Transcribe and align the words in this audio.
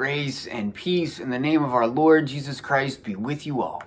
Grace 0.00 0.46
and 0.46 0.74
peace 0.74 1.20
in 1.20 1.28
the 1.28 1.38
name 1.38 1.62
of 1.62 1.74
our 1.74 1.86
Lord 1.86 2.26
Jesus 2.26 2.62
Christ 2.62 3.04
be 3.04 3.14
with 3.14 3.44
you 3.44 3.60
all, 3.60 3.82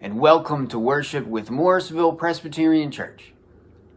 and 0.00 0.18
welcome 0.18 0.66
to 0.68 0.78
worship 0.78 1.26
with 1.26 1.50
Morrisville 1.50 2.14
Presbyterian 2.14 2.90
Church. 2.90 3.34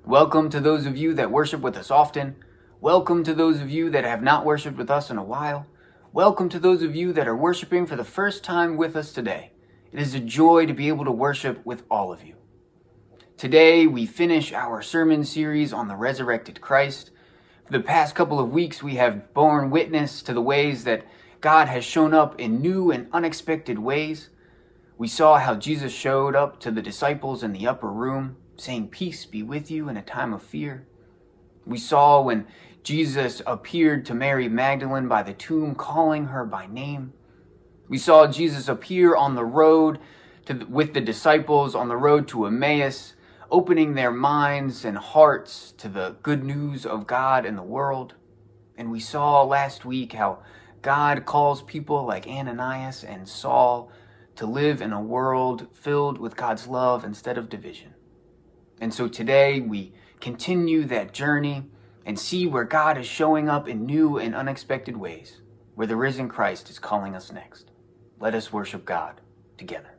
Welcome 0.05 0.49
to 0.49 0.59
those 0.59 0.85
of 0.85 0.97
you 0.97 1.13
that 1.13 1.31
worship 1.31 1.61
with 1.61 1.77
us 1.77 1.89
often. 1.89 2.35
Welcome 2.81 3.23
to 3.23 3.33
those 3.33 3.61
of 3.61 3.69
you 3.69 3.89
that 3.91 4.03
have 4.03 4.21
not 4.21 4.43
worshiped 4.43 4.75
with 4.75 4.91
us 4.91 5.09
in 5.09 5.17
a 5.17 5.23
while. 5.23 5.65
Welcome 6.11 6.49
to 6.49 6.59
those 6.59 6.83
of 6.83 6.97
you 6.97 7.13
that 7.13 7.29
are 7.29 7.37
worshiping 7.37 7.85
for 7.85 7.95
the 7.95 8.03
first 8.03 8.43
time 8.43 8.75
with 8.75 8.97
us 8.97 9.13
today. 9.13 9.53
It 9.93 10.01
is 10.01 10.13
a 10.13 10.19
joy 10.19 10.65
to 10.65 10.73
be 10.73 10.89
able 10.89 11.05
to 11.05 11.11
worship 11.13 11.65
with 11.65 11.83
all 11.89 12.11
of 12.11 12.25
you. 12.25 12.35
Today, 13.37 13.87
we 13.87 14.05
finish 14.05 14.51
our 14.51 14.81
sermon 14.81 15.23
series 15.23 15.71
on 15.71 15.87
the 15.87 15.95
resurrected 15.95 16.59
Christ. 16.59 17.11
For 17.65 17.71
the 17.71 17.79
past 17.79 18.15
couple 18.15 18.41
of 18.41 18.51
weeks, 18.51 18.83
we 18.83 18.95
have 18.95 19.33
borne 19.33 19.69
witness 19.69 20.21
to 20.23 20.33
the 20.33 20.41
ways 20.41 20.83
that 20.83 21.05
God 21.43 21.67
has 21.67 21.83
shown 21.83 22.13
up 22.13 22.39
in 22.39 22.61
new 22.61 22.89
and 22.89 23.09
unexpected 23.11 23.77
ways. 23.77 24.29
We 24.97 25.09
saw 25.09 25.39
how 25.39 25.55
Jesus 25.55 25.91
showed 25.91 26.37
up 26.37 26.57
to 26.61 26.71
the 26.71 26.81
disciples 26.81 27.43
in 27.43 27.51
the 27.51 27.67
upper 27.67 27.91
room, 27.91 28.37
saying, 28.55 28.87
Peace 28.87 29.25
be 29.25 29.43
with 29.43 29.69
you 29.69 29.89
in 29.89 29.97
a 29.97 30.01
time 30.01 30.33
of 30.33 30.41
fear. 30.41 30.87
We 31.65 31.77
saw 31.77 32.21
when 32.21 32.47
Jesus 32.81 33.41
appeared 33.45 34.05
to 34.05 34.13
Mary 34.13 34.47
Magdalene 34.47 35.09
by 35.09 35.21
the 35.21 35.33
tomb, 35.33 35.75
calling 35.75 36.27
her 36.27 36.45
by 36.45 36.65
name. 36.65 37.11
We 37.89 37.97
saw 37.97 38.25
Jesus 38.25 38.69
appear 38.69 39.13
on 39.13 39.35
the 39.35 39.43
road 39.43 39.99
to, 40.45 40.65
with 40.69 40.93
the 40.93 41.01
disciples 41.01 41.75
on 41.75 41.89
the 41.89 41.97
road 41.97 42.25
to 42.29 42.45
Emmaus, 42.45 43.15
opening 43.51 43.95
their 43.95 44.11
minds 44.11 44.85
and 44.85 44.97
hearts 44.97 45.73
to 45.79 45.89
the 45.89 46.15
good 46.23 46.45
news 46.45 46.85
of 46.85 47.05
God 47.05 47.45
and 47.45 47.57
the 47.57 47.63
world. 47.63 48.13
And 48.77 48.89
we 48.89 49.01
saw 49.01 49.43
last 49.43 49.83
week 49.83 50.13
how 50.13 50.39
God 50.83 51.25
calls 51.25 51.63
people 51.63 52.05
like 52.05 52.27
Ananias 52.27 53.05
and 53.05 53.27
Saul 53.27 53.89
to 54.35 54.45
live 54.45 54.81
in 54.81 54.91
a 54.91 55.01
world 55.01 55.67
filled 55.73 56.17
with 56.17 56.35
God's 56.35 56.67
love 56.67 57.05
instead 57.05 57.37
of 57.37 57.49
division. 57.49 57.93
And 58.81 58.93
so 58.93 59.07
today 59.07 59.61
we 59.61 59.93
continue 60.19 60.83
that 60.85 61.13
journey 61.13 61.69
and 62.05 62.19
see 62.19 62.45
where 62.45 62.65
God 62.65 62.97
is 62.97 63.07
showing 63.07 63.47
up 63.47 63.69
in 63.69 63.85
new 63.85 64.17
and 64.17 64.35
unexpected 64.35 64.97
ways, 64.97 65.39
where 65.73 65.87
the 65.87 65.95
risen 65.95 66.27
Christ 66.27 66.69
is 66.69 66.79
calling 66.79 67.15
us 67.15 67.31
next. 67.31 67.71
Let 68.19 68.35
us 68.35 68.51
worship 68.51 68.83
God 68.83 69.21
together. 69.57 69.92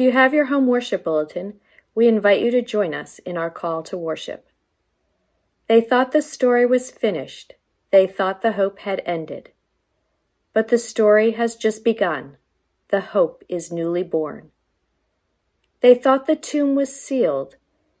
If 0.00 0.04
you 0.04 0.12
have 0.12 0.32
your 0.32 0.46
home 0.46 0.66
worship 0.66 1.04
bulletin, 1.04 1.60
we 1.94 2.08
invite 2.08 2.40
you 2.40 2.50
to 2.52 2.62
join 2.62 2.94
us 2.94 3.18
in 3.18 3.36
our 3.36 3.50
call 3.50 3.82
to 3.82 3.98
worship. 3.98 4.48
They 5.66 5.82
thought 5.82 6.12
the 6.12 6.22
story 6.22 6.64
was 6.64 6.90
finished. 6.90 7.52
They 7.90 8.06
thought 8.06 8.40
the 8.40 8.52
hope 8.52 8.78
had 8.78 9.02
ended. 9.04 9.50
But 10.54 10.68
the 10.68 10.78
story 10.78 11.32
has 11.32 11.54
just 11.54 11.84
begun. 11.84 12.38
The 12.88 13.02
hope 13.12 13.44
is 13.46 13.70
newly 13.70 14.02
born. 14.02 14.52
They 15.82 15.94
thought 15.94 16.26
the 16.26 16.34
tomb 16.34 16.74
was 16.74 16.98
sealed. 16.98 17.56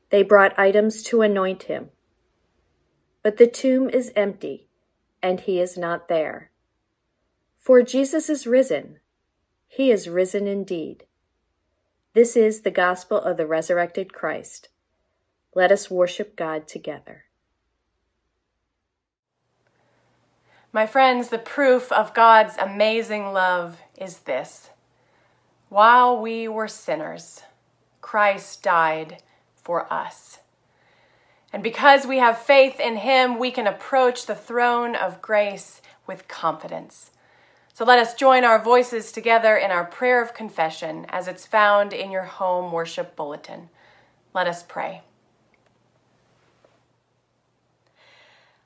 They 0.08 0.22
brought 0.22 0.58
items 0.58 1.02
to 1.02 1.20
anoint 1.20 1.64
him. 1.64 1.90
But 3.22 3.36
the 3.36 3.46
tomb 3.46 3.90
is 3.90 4.10
empty, 4.16 4.68
and 5.22 5.38
he 5.38 5.60
is 5.60 5.76
not 5.76 6.08
there. 6.08 6.50
For 7.58 7.82
Jesus 7.82 8.30
is 8.30 8.46
risen. 8.46 9.00
He 9.68 9.90
is 9.90 10.08
risen 10.08 10.46
indeed. 10.46 11.04
This 12.12 12.36
is 12.36 12.62
the 12.62 12.72
gospel 12.72 13.18
of 13.18 13.36
the 13.36 13.46
resurrected 13.46 14.12
Christ. 14.12 14.68
Let 15.54 15.70
us 15.70 15.88
worship 15.88 16.34
God 16.34 16.66
together. 16.66 17.26
My 20.72 20.86
friends, 20.86 21.28
the 21.28 21.38
proof 21.38 21.92
of 21.92 22.12
God's 22.12 22.56
amazing 22.56 23.32
love 23.32 23.78
is 23.96 24.18
this. 24.20 24.70
While 25.68 26.20
we 26.20 26.48
were 26.48 26.66
sinners, 26.66 27.42
Christ 28.00 28.60
died 28.64 29.22
for 29.54 29.92
us. 29.92 30.40
And 31.52 31.62
because 31.62 32.08
we 32.08 32.18
have 32.18 32.38
faith 32.38 32.80
in 32.80 32.96
him, 32.96 33.38
we 33.38 33.52
can 33.52 33.68
approach 33.68 34.26
the 34.26 34.34
throne 34.34 34.96
of 34.96 35.22
grace 35.22 35.80
with 36.08 36.26
confidence. 36.26 37.12
So 37.80 37.86
let 37.86 37.98
us 37.98 38.12
join 38.12 38.44
our 38.44 38.62
voices 38.62 39.10
together 39.10 39.56
in 39.56 39.70
our 39.70 39.86
prayer 39.86 40.20
of 40.20 40.34
confession 40.34 41.06
as 41.08 41.26
it's 41.26 41.46
found 41.46 41.94
in 41.94 42.10
your 42.10 42.24
home 42.24 42.72
worship 42.72 43.16
bulletin. 43.16 43.70
Let 44.34 44.46
us 44.46 44.62
pray. 44.62 45.00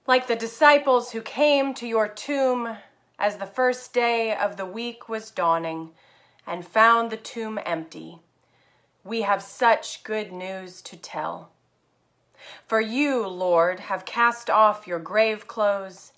Like 0.09 0.27
the 0.27 0.35
disciples 0.35 1.13
who 1.13 1.21
came 1.21 1.75
to 1.75 1.87
your 1.87 2.09
tomb 2.09 2.77
as 3.17 3.37
the 3.37 3.47
first 3.47 3.93
day 3.93 4.35
of 4.35 4.57
the 4.57 4.67
week 4.67 5.09
was 5.09 5.31
dawning 5.31 5.91
and 6.45 6.67
found 6.67 7.13
the 7.13 7.17
tomb 7.17 7.61
empty, 7.65 8.19
we 9.05 9.23
have 9.23 9.43
such 9.45 10.03
good 10.03 10.33
news 10.33 10.83
to 10.83 10.97
tell. 10.97 11.51
For 12.67 12.81
you, 12.81 13.29
Lord, 13.29 13.79
have 13.79 14.05
cast 14.05 14.51
off 14.51 14.89
your 14.89 14.99
grave 14.99 15.47
clothes 15.47 16.14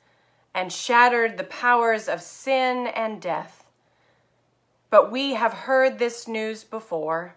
and 0.57 0.73
shattered 0.73 1.37
the 1.37 1.45
powers 1.45 2.09
of 2.09 2.23
sin 2.23 2.87
and 2.87 3.21
death. 3.21 3.67
But 4.89 5.13
we 5.13 5.35
have 5.35 5.53
heard 5.53 5.99
this 5.99 6.27
news 6.27 6.65
before. 6.65 7.35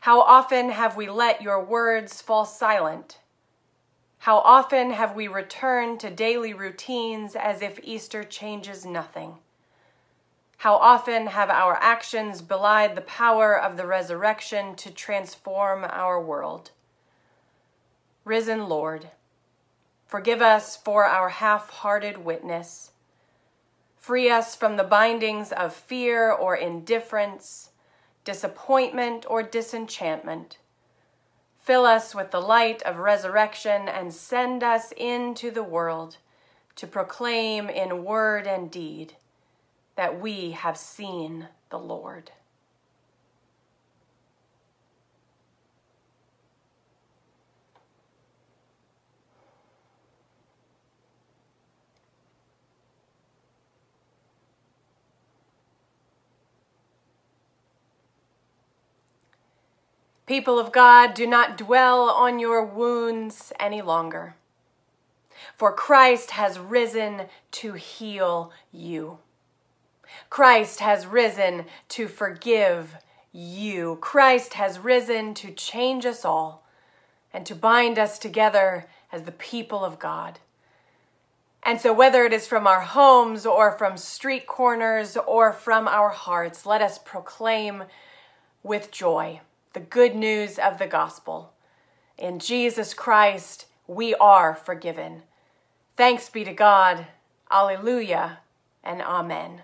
How 0.00 0.20
often 0.20 0.70
have 0.70 0.96
we 0.96 1.08
let 1.08 1.40
your 1.40 1.64
words 1.64 2.20
fall 2.20 2.44
silent? 2.44 3.20
How 4.18 4.38
often 4.38 4.90
have 4.90 5.14
we 5.14 5.28
returned 5.28 6.00
to 6.00 6.10
daily 6.10 6.52
routines 6.52 7.36
as 7.36 7.62
if 7.62 7.78
Easter 7.84 8.24
changes 8.24 8.84
nothing? 8.84 9.36
How 10.56 10.74
often 10.74 11.28
have 11.28 11.48
our 11.48 11.78
actions 11.80 12.42
belied 12.42 12.96
the 12.96 13.02
power 13.02 13.56
of 13.56 13.76
the 13.76 13.86
resurrection 13.86 14.74
to 14.76 14.90
transform 14.90 15.86
our 15.88 16.20
world? 16.20 16.72
Risen 18.24 18.68
Lord, 18.68 19.10
forgive 20.10 20.42
us 20.42 20.76
for 20.76 21.04
our 21.04 21.28
half 21.28 21.70
hearted 21.70 22.18
witness. 22.18 22.90
Free 23.96 24.28
us 24.28 24.56
from 24.56 24.76
the 24.76 24.82
bindings 24.82 25.52
of 25.52 25.72
fear 25.72 26.32
or 26.32 26.56
indifference, 26.56 27.70
disappointment 28.24 29.24
or 29.30 29.44
disenchantment. 29.44 30.58
Fill 31.62 31.86
us 31.86 32.12
with 32.12 32.32
the 32.32 32.40
light 32.40 32.82
of 32.82 32.96
resurrection 32.96 33.88
and 33.88 34.12
send 34.12 34.64
us 34.64 34.92
into 34.96 35.52
the 35.52 35.62
world 35.62 36.16
to 36.74 36.88
proclaim 36.88 37.70
in 37.70 38.02
word 38.04 38.48
and 38.48 38.68
deed 38.68 39.12
that 39.94 40.20
we 40.20 40.50
have 40.50 40.76
seen 40.76 41.46
the 41.70 41.78
Lord. 41.78 42.32
People 60.30 60.60
of 60.60 60.70
God, 60.70 61.14
do 61.14 61.26
not 61.26 61.58
dwell 61.58 62.08
on 62.08 62.38
your 62.38 62.64
wounds 62.64 63.52
any 63.58 63.82
longer, 63.82 64.36
for 65.56 65.72
Christ 65.72 66.30
has 66.30 66.56
risen 66.56 67.22
to 67.50 67.72
heal 67.72 68.52
you. 68.70 69.18
Christ 70.28 70.78
has 70.78 71.04
risen 71.04 71.64
to 71.88 72.06
forgive 72.06 72.94
you. 73.32 73.98
Christ 74.00 74.54
has 74.54 74.78
risen 74.78 75.34
to 75.34 75.50
change 75.50 76.06
us 76.06 76.24
all 76.24 76.64
and 77.32 77.44
to 77.44 77.56
bind 77.56 77.98
us 77.98 78.16
together 78.16 78.86
as 79.10 79.24
the 79.24 79.32
people 79.32 79.84
of 79.84 79.98
God. 79.98 80.38
And 81.64 81.80
so, 81.80 81.92
whether 81.92 82.24
it 82.24 82.32
is 82.32 82.46
from 82.46 82.68
our 82.68 82.82
homes 82.82 83.44
or 83.46 83.72
from 83.72 83.96
street 83.96 84.46
corners 84.46 85.16
or 85.26 85.52
from 85.52 85.88
our 85.88 86.10
hearts, 86.10 86.66
let 86.66 86.82
us 86.82 87.00
proclaim 87.00 87.82
with 88.62 88.92
joy 88.92 89.40
the 89.72 89.80
good 89.80 90.16
news 90.16 90.58
of 90.58 90.78
the 90.78 90.86
gospel. 90.86 91.52
In 92.18 92.40
Jesus 92.40 92.92
Christ, 92.92 93.66
we 93.86 94.14
are 94.16 94.54
forgiven. 94.54 95.22
Thanks 95.96 96.28
be 96.28 96.44
to 96.44 96.52
God. 96.52 97.06
Alleluia 97.50 98.38
and 98.82 99.00
Amen. 99.00 99.62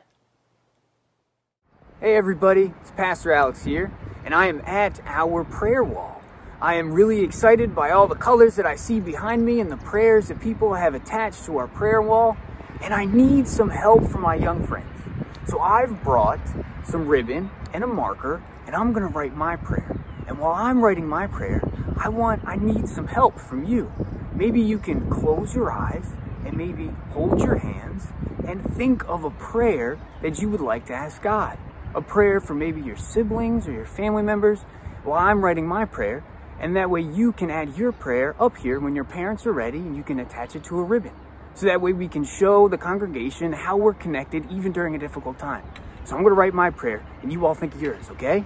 Hey, 2.01 2.15
everybody, 2.15 2.73
it's 2.81 2.91
Pastor 2.93 3.33
Alex 3.33 3.65
here, 3.65 3.93
and 4.25 4.35
I 4.35 4.47
am 4.47 4.61
at 4.61 5.01
our 5.07 5.43
prayer 5.43 5.83
wall. 5.83 6.23
I 6.61 6.75
am 6.75 6.93
really 6.93 7.23
excited 7.23 7.75
by 7.75 7.91
all 7.91 8.07
the 8.07 8.15
colors 8.15 8.55
that 8.57 8.67
I 8.67 8.77
see 8.77 9.01
behind 9.01 9.45
me 9.45 9.61
and 9.61 9.73
the 9.73 9.77
prayers 9.77 10.29
that 10.29 10.41
people 10.41 10.75
have 10.75 10.95
attached 10.95 11.45
to 11.47 11.57
our 11.59 11.67
prayer 11.67 12.01
wall, 12.01 12.37
and 12.81 12.95
I 12.95 13.07
need 13.07 13.49
some 13.49 13.71
help 13.71 14.09
from 14.09 14.21
my 14.21 14.37
young 14.37 14.65
friends. 14.67 15.03
So 15.49 15.59
I've 15.59 16.03
brought 16.03 16.41
some 16.85 17.09
ribbon 17.09 17.51
and 17.73 17.83
a 17.83 17.87
marker, 17.87 18.43
and 18.67 18.75
I'm 18.75 18.93
gonna 18.93 19.07
write 19.07 19.35
my 19.35 19.57
prayer. 19.57 19.99
And 20.27 20.39
while 20.39 20.55
I'm 20.55 20.83
writing 20.83 21.07
my 21.07 21.27
prayer, 21.27 21.63
I 21.97 22.09
want, 22.09 22.43
I 22.47 22.57
need 22.57 22.89
some 22.89 23.07
help 23.07 23.39
from 23.39 23.65
you. 23.65 23.91
Maybe 24.35 24.61
you 24.61 24.79
can 24.79 25.09
close 25.09 25.55
your 25.55 25.73
eyes 25.73 26.13
and 26.45 26.57
maybe 26.57 26.91
hold 27.13 27.41
your 27.41 27.57
hands 27.57 28.09
and 28.47 28.63
think 28.75 29.05
of 29.09 29.25
a 29.25 29.31
prayer 29.31 29.99
that 30.23 30.41
you 30.41 30.49
would 30.51 30.61
like 30.61 30.87
to 30.87 30.95
ask 30.95 31.23
God. 31.23 31.59
A 31.95 32.03
prayer 32.03 32.41
for 32.41 32.55
maybe 32.55 32.81
your 32.81 32.97
siblings 32.97 33.67
or 33.67 33.73
your 33.73 33.87
family 33.87 34.23
members 34.23 34.61
while 35.05 35.19
I'm 35.19 35.45
writing 35.45 35.67
my 35.67 35.85
prayer. 35.85 36.23
And 36.59 36.77
that 36.77 36.91
way 36.91 37.03
you 37.03 37.33
can 37.33 37.51
add 37.51 37.77
your 37.77 37.93
prayer 37.93 38.35
up 38.41 38.57
here 38.57 38.81
when 38.81 38.95
your 38.95 39.05
parents 39.05 39.47
are 39.47 39.53
ready 39.53 39.79
and 39.79 39.97
you 39.97 40.03
can 40.03 40.21
attach 40.21 40.57
it 40.57 40.65
to 40.65 40.79
a 40.79 40.83
ribbon. 40.83 41.13
So 41.55 41.67
that 41.67 41.81
way 41.81 41.93
we 41.93 42.09
can 42.09 42.25
show 42.25 42.69
the 42.69 42.79
congregation 42.79 43.53
how 43.53 43.77
we're 43.77 43.95
connected 43.95 44.51
even 44.51 44.73
during 44.73 44.95
a 44.95 44.99
difficult 44.99 45.39
time. 45.39 45.65
So 46.05 46.15
I'm 46.15 46.23
going 46.23 46.33
to 46.33 46.39
write 46.39 46.55
my 46.55 46.71
prayer 46.71 47.05
and 47.23 47.33
you 47.33 47.47
all 47.47 47.55
think 47.55 47.75
of 47.75 47.83
yours, 47.83 48.11
okay? 48.11 48.45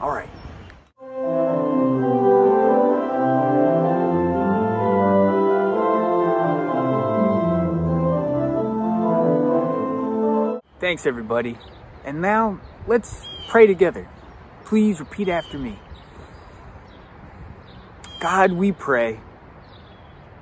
All 0.00 0.10
right. 0.10 0.28
Thanks, 10.78 11.06
everybody. 11.06 11.58
And 12.04 12.20
now, 12.20 12.60
let's 12.86 13.26
pray 13.48 13.66
together. 13.66 14.08
Please 14.64 15.00
repeat 15.00 15.28
after 15.28 15.58
me. 15.58 15.78
God, 18.20 18.52
we 18.52 18.72
pray 18.72 19.20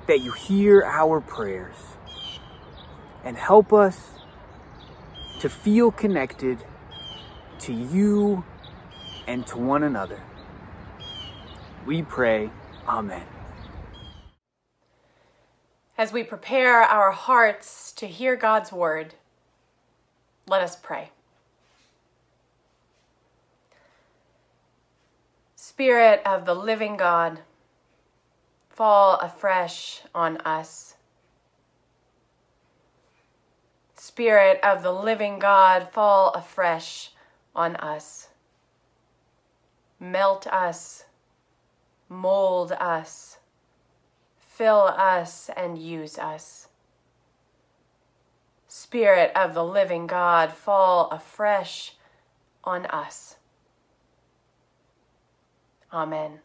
that 0.07 0.19
you 0.19 0.33
hear 0.33 0.83
our 0.83 1.21
prayers 1.21 1.75
and 3.23 3.37
help 3.37 3.73
us 3.73 4.11
to 5.39 5.49
feel 5.49 5.91
connected 5.91 6.63
to 7.59 7.73
you 7.73 8.43
and 9.27 9.45
to 9.47 9.57
one 9.57 9.83
another. 9.83 10.21
We 11.85 12.01
pray, 12.03 12.49
Amen. 12.87 13.25
As 15.97 16.11
we 16.11 16.23
prepare 16.23 16.81
our 16.81 17.11
hearts 17.11 17.91
to 17.93 18.05
hear 18.05 18.35
God's 18.35 18.71
word, 18.71 19.15
let 20.47 20.61
us 20.61 20.75
pray. 20.75 21.11
Spirit 25.55 26.21
of 26.25 26.45
the 26.45 26.53
living 26.53 26.97
God, 26.97 27.39
fall 28.69 29.15
afresh 29.19 30.03
on 30.13 30.37
us. 30.37 30.95
Spirit 33.95 34.59
of 34.63 34.83
the 34.83 34.91
living 34.91 35.39
God, 35.39 35.89
fall 35.91 36.31
afresh 36.31 37.11
on 37.55 37.75
us. 37.77 38.27
Melt 40.11 40.45
us, 40.45 41.05
mold 42.09 42.71
us, 42.73 43.39
fill 44.37 44.81
us, 44.81 45.49
and 45.57 45.79
use 45.79 46.19
us. 46.19 46.67
Spirit 48.67 49.31
of 49.35 49.55
the 49.55 49.63
living 49.63 50.05
God, 50.05 50.51
fall 50.51 51.09
afresh 51.09 51.95
on 52.63 52.85
us. 52.85 53.37
Amen. 55.91 56.39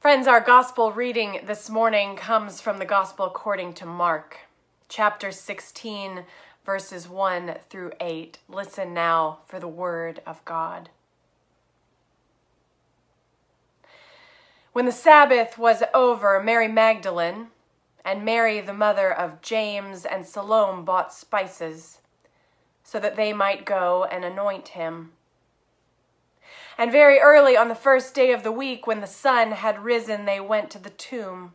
Friends, 0.00 0.26
our 0.26 0.40
gospel 0.40 0.90
reading 0.90 1.42
this 1.46 1.70
morning 1.70 2.16
comes 2.16 2.60
from 2.60 2.78
the 2.78 2.84
gospel 2.84 3.26
according 3.26 3.74
to 3.74 3.86
Mark, 3.86 4.38
chapter 4.88 5.30
16, 5.30 6.24
verses 6.66 7.08
1 7.08 7.54
through 7.70 7.92
8. 8.00 8.38
Listen 8.48 8.92
now 8.92 9.38
for 9.46 9.60
the 9.60 9.68
word 9.68 10.20
of 10.26 10.44
God. 10.44 10.90
When 14.72 14.84
the 14.84 14.92
Sabbath 14.92 15.56
was 15.56 15.82
over, 15.94 16.42
Mary 16.42 16.68
Magdalene 16.68 17.46
and 18.04 18.24
Mary, 18.24 18.60
the 18.60 18.74
mother 18.74 19.10
of 19.12 19.40
James 19.40 20.04
and 20.04 20.26
Salome, 20.26 20.82
bought 20.82 21.14
spices. 21.14 22.00
so 22.82 23.00
that 23.00 23.16
they 23.16 23.32
might 23.32 23.64
go 23.64 24.04
and 24.04 24.24
anoint 24.24 24.68
him. 24.68 25.10
And 26.78 26.92
very 26.92 27.18
early 27.18 27.56
on 27.56 27.68
the 27.68 27.74
first 27.74 28.14
day 28.14 28.30
of 28.30 28.44
the 28.44 28.52
week, 28.52 28.86
when 28.86 29.00
the 29.00 29.08
sun 29.08 29.50
had 29.50 29.82
risen, 29.82 30.24
they 30.24 30.38
went 30.38 30.70
to 30.70 30.78
the 30.78 30.90
tomb. 30.90 31.54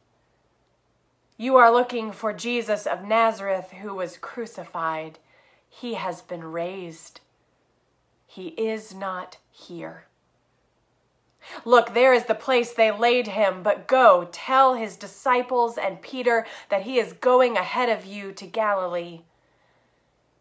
You 1.41 1.57
are 1.57 1.71
looking 1.71 2.11
for 2.11 2.33
Jesus 2.33 2.85
of 2.85 3.03
Nazareth 3.03 3.71
who 3.81 3.95
was 3.95 4.15
crucified. 4.15 5.17
He 5.67 5.95
has 5.95 6.21
been 6.21 6.43
raised. 6.43 7.19
He 8.27 8.49
is 8.49 8.93
not 8.93 9.37
here. 9.49 10.05
Look, 11.65 11.95
there 11.95 12.13
is 12.13 12.25
the 12.25 12.35
place 12.35 12.71
they 12.71 12.91
laid 12.91 13.29
him, 13.29 13.63
but 13.63 13.87
go, 13.87 14.29
tell 14.31 14.75
his 14.75 14.95
disciples 14.95 15.79
and 15.79 16.03
Peter 16.03 16.45
that 16.69 16.83
he 16.83 16.99
is 16.99 17.13
going 17.13 17.57
ahead 17.57 17.89
of 17.89 18.05
you 18.05 18.31
to 18.33 18.45
Galilee. 18.45 19.21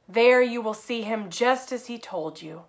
There 0.07 0.43
you 0.43 0.61
will 0.61 0.75
see 0.75 1.01
him 1.01 1.31
just 1.31 1.73
as 1.73 1.87
he 1.87 1.97
told 1.97 2.43
you. 2.43 2.65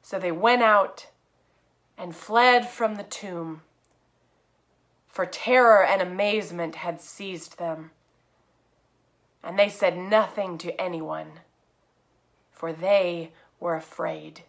So 0.00 0.18
they 0.18 0.32
went 0.32 0.62
out 0.62 1.08
and 1.98 2.16
fled 2.16 2.66
from 2.66 2.94
the 2.94 3.02
tomb, 3.02 3.60
for 5.16 5.24
terror 5.24 5.82
and 5.82 6.02
amazement 6.02 6.74
had 6.74 7.00
seized 7.00 7.58
them. 7.58 7.90
And 9.42 9.58
they 9.58 9.70
said 9.70 9.96
nothing 9.96 10.58
to 10.58 10.78
anyone, 10.78 11.40
for 12.52 12.70
they 12.70 13.32
were 13.58 13.76
afraid. 13.76 14.42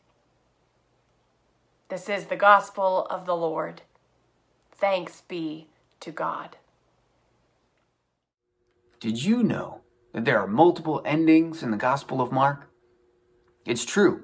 This 1.88 2.10
is 2.10 2.26
the 2.26 2.36
gospel 2.36 3.08
of 3.10 3.26
the 3.26 3.36
Lord. 3.36 3.84
Thanks 4.70 5.22
be 5.22 5.70
to 6.02 6.12
God. 6.12 6.58
Did 9.00 9.24
you 9.24 9.44
know 9.44 9.80
that 10.12 10.26
there 10.26 10.38
are 10.38 10.48
multiple 10.48 11.02
endings 11.06 11.64
in 11.64 11.72
the 11.72 11.78
Gospel 11.78 12.20
of 12.20 12.34
Mark? 12.34 12.70
It's 13.66 13.86
true. 13.86 14.24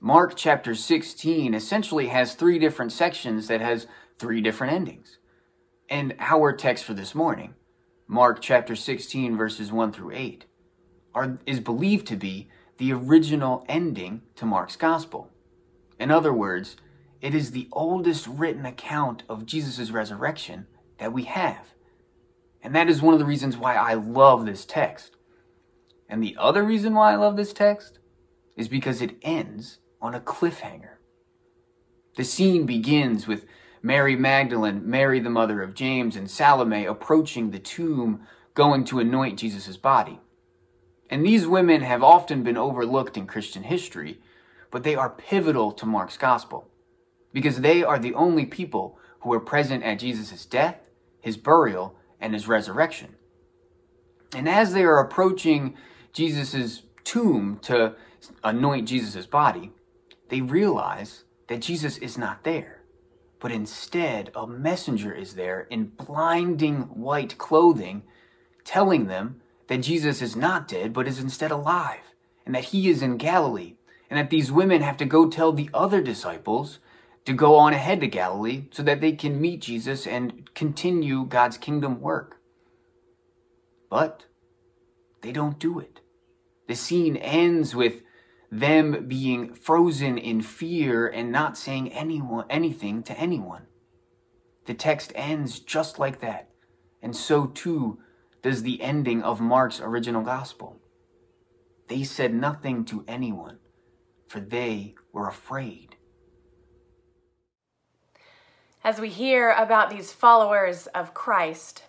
Mark 0.00 0.36
chapter 0.36 0.74
16 0.74 1.52
essentially 1.52 2.06
has 2.06 2.34
three 2.34 2.58
different 2.58 2.92
sections 2.92 3.46
that 3.48 3.60
has 3.60 3.86
three 4.18 4.40
different 4.40 4.72
endings. 4.72 5.18
And 5.92 6.14
our 6.20 6.54
text 6.54 6.84
for 6.84 6.94
this 6.94 7.14
morning, 7.14 7.52
Mark 8.08 8.40
chapter 8.40 8.74
16 8.74 9.36
verses 9.36 9.70
1 9.70 9.92
through 9.92 10.12
8, 10.12 10.46
are, 11.14 11.38
is 11.44 11.60
believed 11.60 12.06
to 12.06 12.16
be 12.16 12.48
the 12.78 12.94
original 12.94 13.62
ending 13.68 14.22
to 14.36 14.46
Mark's 14.46 14.74
gospel. 14.74 15.28
In 16.00 16.10
other 16.10 16.32
words, 16.32 16.76
it 17.20 17.34
is 17.34 17.50
the 17.50 17.68
oldest 17.72 18.26
written 18.26 18.64
account 18.64 19.24
of 19.28 19.44
Jesus' 19.44 19.90
resurrection 19.90 20.66
that 20.96 21.12
we 21.12 21.24
have. 21.24 21.74
And 22.62 22.74
that 22.74 22.88
is 22.88 23.02
one 23.02 23.12
of 23.12 23.20
the 23.20 23.26
reasons 23.26 23.58
why 23.58 23.74
I 23.74 23.92
love 23.92 24.46
this 24.46 24.64
text. 24.64 25.16
And 26.08 26.22
the 26.22 26.38
other 26.38 26.62
reason 26.62 26.94
why 26.94 27.12
I 27.12 27.16
love 27.16 27.36
this 27.36 27.52
text 27.52 27.98
is 28.56 28.66
because 28.66 29.02
it 29.02 29.18
ends 29.20 29.80
on 30.00 30.14
a 30.14 30.20
cliffhanger. 30.20 30.94
The 32.16 32.24
scene 32.24 32.64
begins 32.64 33.26
with 33.26 33.44
Mary 33.82 34.14
Magdalene, 34.14 34.88
Mary 34.88 35.18
the 35.18 35.30
mother 35.30 35.62
of 35.62 35.74
James, 35.74 36.16
and 36.16 36.30
Salome 36.30 36.84
approaching 36.84 37.50
the 37.50 37.58
tomb 37.58 38.26
going 38.54 38.84
to 38.84 39.00
anoint 39.00 39.38
Jesus' 39.38 39.76
body. 39.76 40.20
And 41.10 41.24
these 41.24 41.46
women 41.46 41.82
have 41.82 42.02
often 42.02 42.42
been 42.42 42.56
overlooked 42.56 43.16
in 43.16 43.26
Christian 43.26 43.64
history, 43.64 44.20
but 44.70 44.84
they 44.84 44.94
are 44.94 45.10
pivotal 45.10 45.72
to 45.72 45.86
Mark's 45.86 46.16
gospel 46.16 46.68
because 47.32 47.60
they 47.60 47.82
are 47.82 47.98
the 47.98 48.14
only 48.14 48.46
people 48.46 48.98
who 49.20 49.30
were 49.30 49.40
present 49.40 49.82
at 49.82 49.98
Jesus' 49.98 50.46
death, 50.46 50.76
his 51.20 51.36
burial, 51.36 51.96
and 52.20 52.34
his 52.34 52.48
resurrection. 52.48 53.16
And 54.34 54.48
as 54.48 54.72
they 54.72 54.84
are 54.84 55.00
approaching 55.00 55.76
Jesus' 56.12 56.82
tomb 57.04 57.58
to 57.62 57.94
anoint 58.44 58.88
Jesus' 58.88 59.26
body, 59.26 59.72
they 60.28 60.40
realize 60.40 61.24
that 61.48 61.60
Jesus 61.60 61.98
is 61.98 62.16
not 62.16 62.44
there, 62.44 62.81
but 63.42 63.50
instead 63.50 64.30
a 64.36 64.46
messenger 64.46 65.12
is 65.12 65.34
there 65.34 65.62
in 65.62 65.86
blinding 65.86 66.82
white 66.82 67.36
clothing, 67.38 68.04
telling 68.64 69.08
them 69.08 69.40
that 69.66 69.82
Jesus 69.82 70.22
is 70.22 70.36
not 70.36 70.68
dead, 70.68 70.92
but 70.92 71.08
is 71.08 71.18
instead 71.18 71.50
alive, 71.50 72.14
and 72.46 72.54
that 72.54 72.66
he 72.66 72.88
is 72.88 73.02
in 73.02 73.16
Galilee, 73.16 73.74
and 74.08 74.16
that 74.16 74.30
these 74.30 74.52
women 74.52 74.80
have 74.80 74.96
to 74.98 75.04
go 75.04 75.28
tell 75.28 75.50
the 75.50 75.68
other 75.74 76.00
disciples 76.00 76.78
to 77.24 77.32
go 77.32 77.56
on 77.56 77.72
ahead 77.72 78.00
to 78.00 78.06
Galilee 78.06 78.66
so 78.70 78.80
that 78.84 79.00
they 79.00 79.10
can 79.10 79.40
meet 79.40 79.62
Jesus 79.62 80.06
and 80.06 80.54
continue 80.54 81.24
God's 81.24 81.58
kingdom 81.58 82.00
work. 82.00 82.40
But 83.90 84.26
they 85.20 85.32
don't 85.32 85.58
do 85.58 85.80
it. 85.80 85.98
The 86.68 86.76
scene 86.76 87.16
ends 87.16 87.74
with 87.74 88.02
them 88.52 89.08
being 89.08 89.52
frozen 89.54 90.16
in 90.16 90.42
fear 90.42 91.08
and 91.08 91.32
not 91.32 91.58
saying 91.58 91.92
anyone 91.92 92.44
anything 92.48 93.02
to 93.02 93.18
anyone. 93.18 93.66
The 94.66 94.74
text 94.74 95.10
ends 95.16 95.58
just 95.58 95.98
like 95.98 96.20
that. 96.20 96.50
And 97.02 97.16
so 97.16 97.46
too 97.46 97.98
does 98.42 98.62
the 98.62 98.80
ending 98.80 99.22
of 99.22 99.40
Mark's 99.40 99.80
original 99.80 100.22
gospel. 100.22 100.78
They 101.88 102.04
said 102.04 102.32
nothing 102.32 102.84
to 102.86 103.04
anyone, 103.08 103.58
for 104.28 104.38
they 104.38 104.94
were 105.12 105.26
afraid 105.26 105.96
as 108.84 109.00
we 109.00 109.08
hear 109.08 109.50
about 109.52 109.90
these 109.90 110.12
followers 110.12 110.88
of 110.88 111.14
Christ 111.14 111.84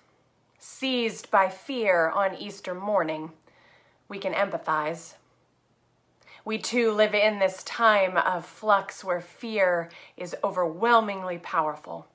seized 0.59 1.31
by 1.31 1.49
fear 1.49 2.09
on 2.09 2.35
Easter 2.35 2.75
morning, 2.75 3.31
we 4.07 4.19
can 4.19 4.33
empathize. 4.33 5.15
We 6.45 6.57
too 6.57 6.91
live 6.91 7.13
in 7.13 7.39
this 7.39 7.63
time 7.63 8.17
of 8.17 8.45
flux 8.45 9.03
where 9.03 9.21
fear 9.21 9.89
is 10.17 10.35
overwhelmingly 10.43 11.37
powerful. 11.37 12.07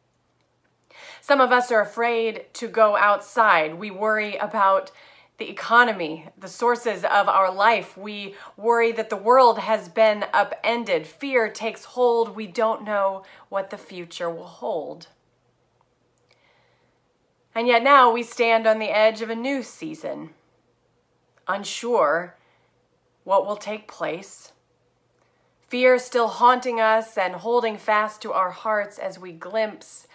Some 1.20 1.40
of 1.40 1.50
us 1.50 1.72
are 1.72 1.80
afraid 1.80 2.46
to 2.54 2.68
go 2.68 2.96
outside. 2.96 3.74
We 3.74 3.90
worry 3.90 4.36
about 4.36 4.90
the 5.38 5.48
economy, 5.48 6.26
the 6.36 6.48
sources 6.48 7.04
of 7.04 7.28
our 7.28 7.50
life. 7.52 7.96
We 7.96 8.34
worry 8.56 8.92
that 8.92 9.08
the 9.08 9.16
world 9.16 9.60
has 9.60 9.88
been 9.88 10.24
upended. 10.34 11.06
Fear 11.06 11.48
takes 11.50 11.84
hold. 11.84 12.36
We 12.36 12.46
don't 12.46 12.84
know 12.84 13.22
what 13.48 13.70
the 13.70 13.78
future 13.78 14.28
will 14.28 14.44
hold. 14.44 15.06
And 17.54 17.66
yet 17.66 17.82
now 17.82 18.12
we 18.12 18.22
stand 18.22 18.66
on 18.66 18.78
the 18.78 18.90
edge 18.90 19.22
of 19.22 19.30
a 19.30 19.34
new 19.34 19.62
season, 19.62 20.30
unsure 21.46 22.37
what 23.28 23.44
will 23.44 23.56
take 23.56 23.86
place. 23.86 24.52
Fear 25.68 25.98
still 25.98 26.28
haunting 26.28 26.80
us 26.80 27.18
and 27.18 27.34
holding 27.34 27.76
fast 27.76 28.22
to 28.22 28.32
our 28.32 28.50
hearts 28.50 28.98
as 28.98 29.18
we 29.18 29.32
glimpse 29.32 30.08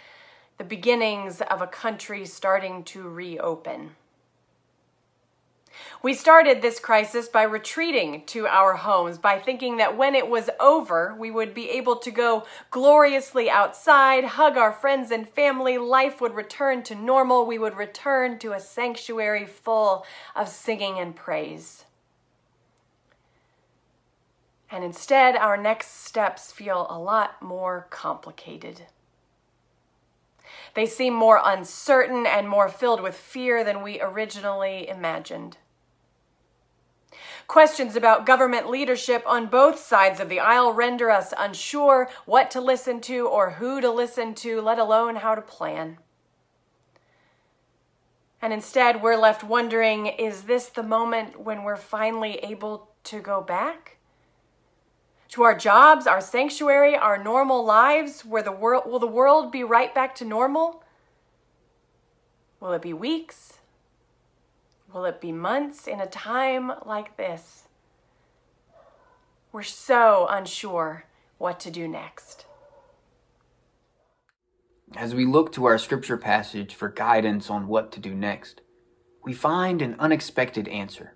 the 0.58 0.63
beginnings 0.63 1.39
of 1.39 1.62
a 1.62 1.67
country 1.67 2.25
starting 2.25 2.84
to 2.86 3.08
reopen. 3.08 3.91
We 6.01 6.15
started 6.15 6.63
this 6.63 6.79
crisis 6.79 7.27
by 7.27 7.43
retreating 7.43 8.25
to 8.25 8.48
our 8.48 8.74
homes, 8.74 9.20
by 9.20 9.38
thinking 9.38 9.77
that 9.77 9.96
when 9.96 10.15
it 10.15 10.27
was 10.27 10.50
over, 10.60 11.15
we 11.15 11.29
would 11.29 11.53
be 11.53 11.70
able 11.70 11.98
to 11.98 12.10
go 12.10 12.48
gloriously 12.72 13.48
outside, 13.48 14.24
hug 14.24 14.58
our 14.58 14.74
friends 14.74 15.12
and 15.12 15.29
family, 15.29 15.77
life 15.77 16.20
would 16.20 16.34
return 16.34 16.82
to 16.82 16.96
normal, 16.96 17.46
we 17.46 17.60
would 17.60 17.77
return 17.77 18.39
to 18.39 18.53
a 18.53 18.60
sanctuary 18.60 19.46
full 19.46 20.03
of 20.36 20.50
singing 20.50 20.98
and 20.98 21.15
praise. 21.15 21.86
And 24.74 24.84
instead, 24.84 25.36
our 25.36 25.56
next 25.56 26.03
steps 26.03 26.51
feel 26.51 26.88
a 26.89 26.98
lot 26.98 27.39
more 27.44 27.86
complicated. 27.92 28.88
They 30.74 30.88
seem 30.88 31.13
more 31.13 31.39
uncertain 31.46 32.25
and 32.25 32.50
more 32.50 32.70
filled 32.70 33.00
with 33.00 33.13
fear 33.13 33.63
than 33.63 33.84
we 33.84 34.01
originally 34.01 34.89
imagined. 34.89 35.58
Questions 37.46 37.96
about 37.96 38.25
government 38.25 38.68
leadership 38.68 39.22
on 39.27 39.46
both 39.46 39.77
sides 39.77 40.20
of 40.20 40.27
the 40.27 40.39
aisle 40.39 40.74
render 40.74 41.12
us 41.12 41.36
unsure 41.38 42.10
what 42.25 42.50
to 42.50 42.60
listen 42.60 43.00
to 43.01 43.27
or 43.27 43.51
who 43.51 43.80
to 43.80 43.92
listen 43.92 44.34
to, 44.34 44.60
let 44.60 44.80
alone 44.80 45.18
how 45.18 45.36
to 45.36 45.42
plan. 45.44 46.00
And 48.42 48.51
instead, 48.51 49.03
we're 49.03 49.18
left 49.18 49.44
wondering 49.44 50.08
is 50.08 50.44
this 50.44 50.65
the 50.70 50.82
moment 50.82 51.39
when 51.39 51.62
we're 51.62 51.75
finally 51.75 52.38
able 52.38 52.89
to 53.03 53.20
go 53.20 53.39
back? 53.39 53.98
To 55.34 55.42
our 55.42 55.58
jobs, 55.58 56.06
our 56.06 56.22
sanctuary, 56.22 56.96
our 56.96 57.18
normal 57.18 57.66
lives, 57.66 58.24
where 58.24 58.44
the 58.44 58.52
world 58.52 58.84
will 58.86 59.00
the 59.00 59.08
world 59.08 59.52
be 59.52 59.63
right 59.63 59.92
back 59.92 60.13
to 60.18 60.25
normal? 60.25 60.84
Will 62.60 62.72
it 62.74 62.84
be 62.84 62.94
weeks? 62.94 63.54
Will 64.94 65.06
it 65.06 65.20
be 65.20 65.32
months 65.32 65.88
in 65.88 66.00
a 66.00 66.06
time 66.06 66.74
like 66.86 67.18
this? 67.18 67.63
We're 69.52 69.63
so 69.63 70.28
unsure 70.30 71.06
what 71.40 71.60
to 71.62 71.72
do 71.72 71.88
next. 71.88 72.46
As 74.96 75.16
we 75.16 75.25
look 75.25 75.52
to 75.54 75.66
our 75.66 75.80
scripture 75.80 76.18
passage 76.18 76.75
for 76.75 76.90
guidance 76.90 77.50
on 77.50 77.68
what 77.68 77.92
to 77.94 78.00
do 78.00 78.13
next, 78.13 78.62
we 79.24 79.34
find 79.34 79.82
an 79.82 79.96
unexpected 79.98 80.68
answer. 80.68 81.16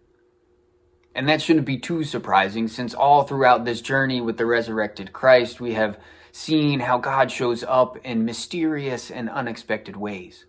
And 1.17 1.27
that 1.27 1.41
shouldn't 1.41 1.65
be 1.65 1.79
too 1.79 2.03
surprising 2.03 2.67
since 2.67 2.93
all 2.93 3.23
throughout 3.23 3.65
this 3.65 3.81
journey 3.81 4.21
with 4.21 4.37
the 4.37 4.45
resurrected 4.45 5.13
Christ, 5.13 5.59
we 5.59 5.73
have 5.73 5.99
seen 6.31 6.81
how 6.81 6.99
God 6.99 7.31
shows 7.31 7.63
up 7.63 7.97
in 8.05 8.23
mysterious 8.23 9.09
and 9.09 9.27
unexpected 9.27 9.97
ways. 9.97 10.45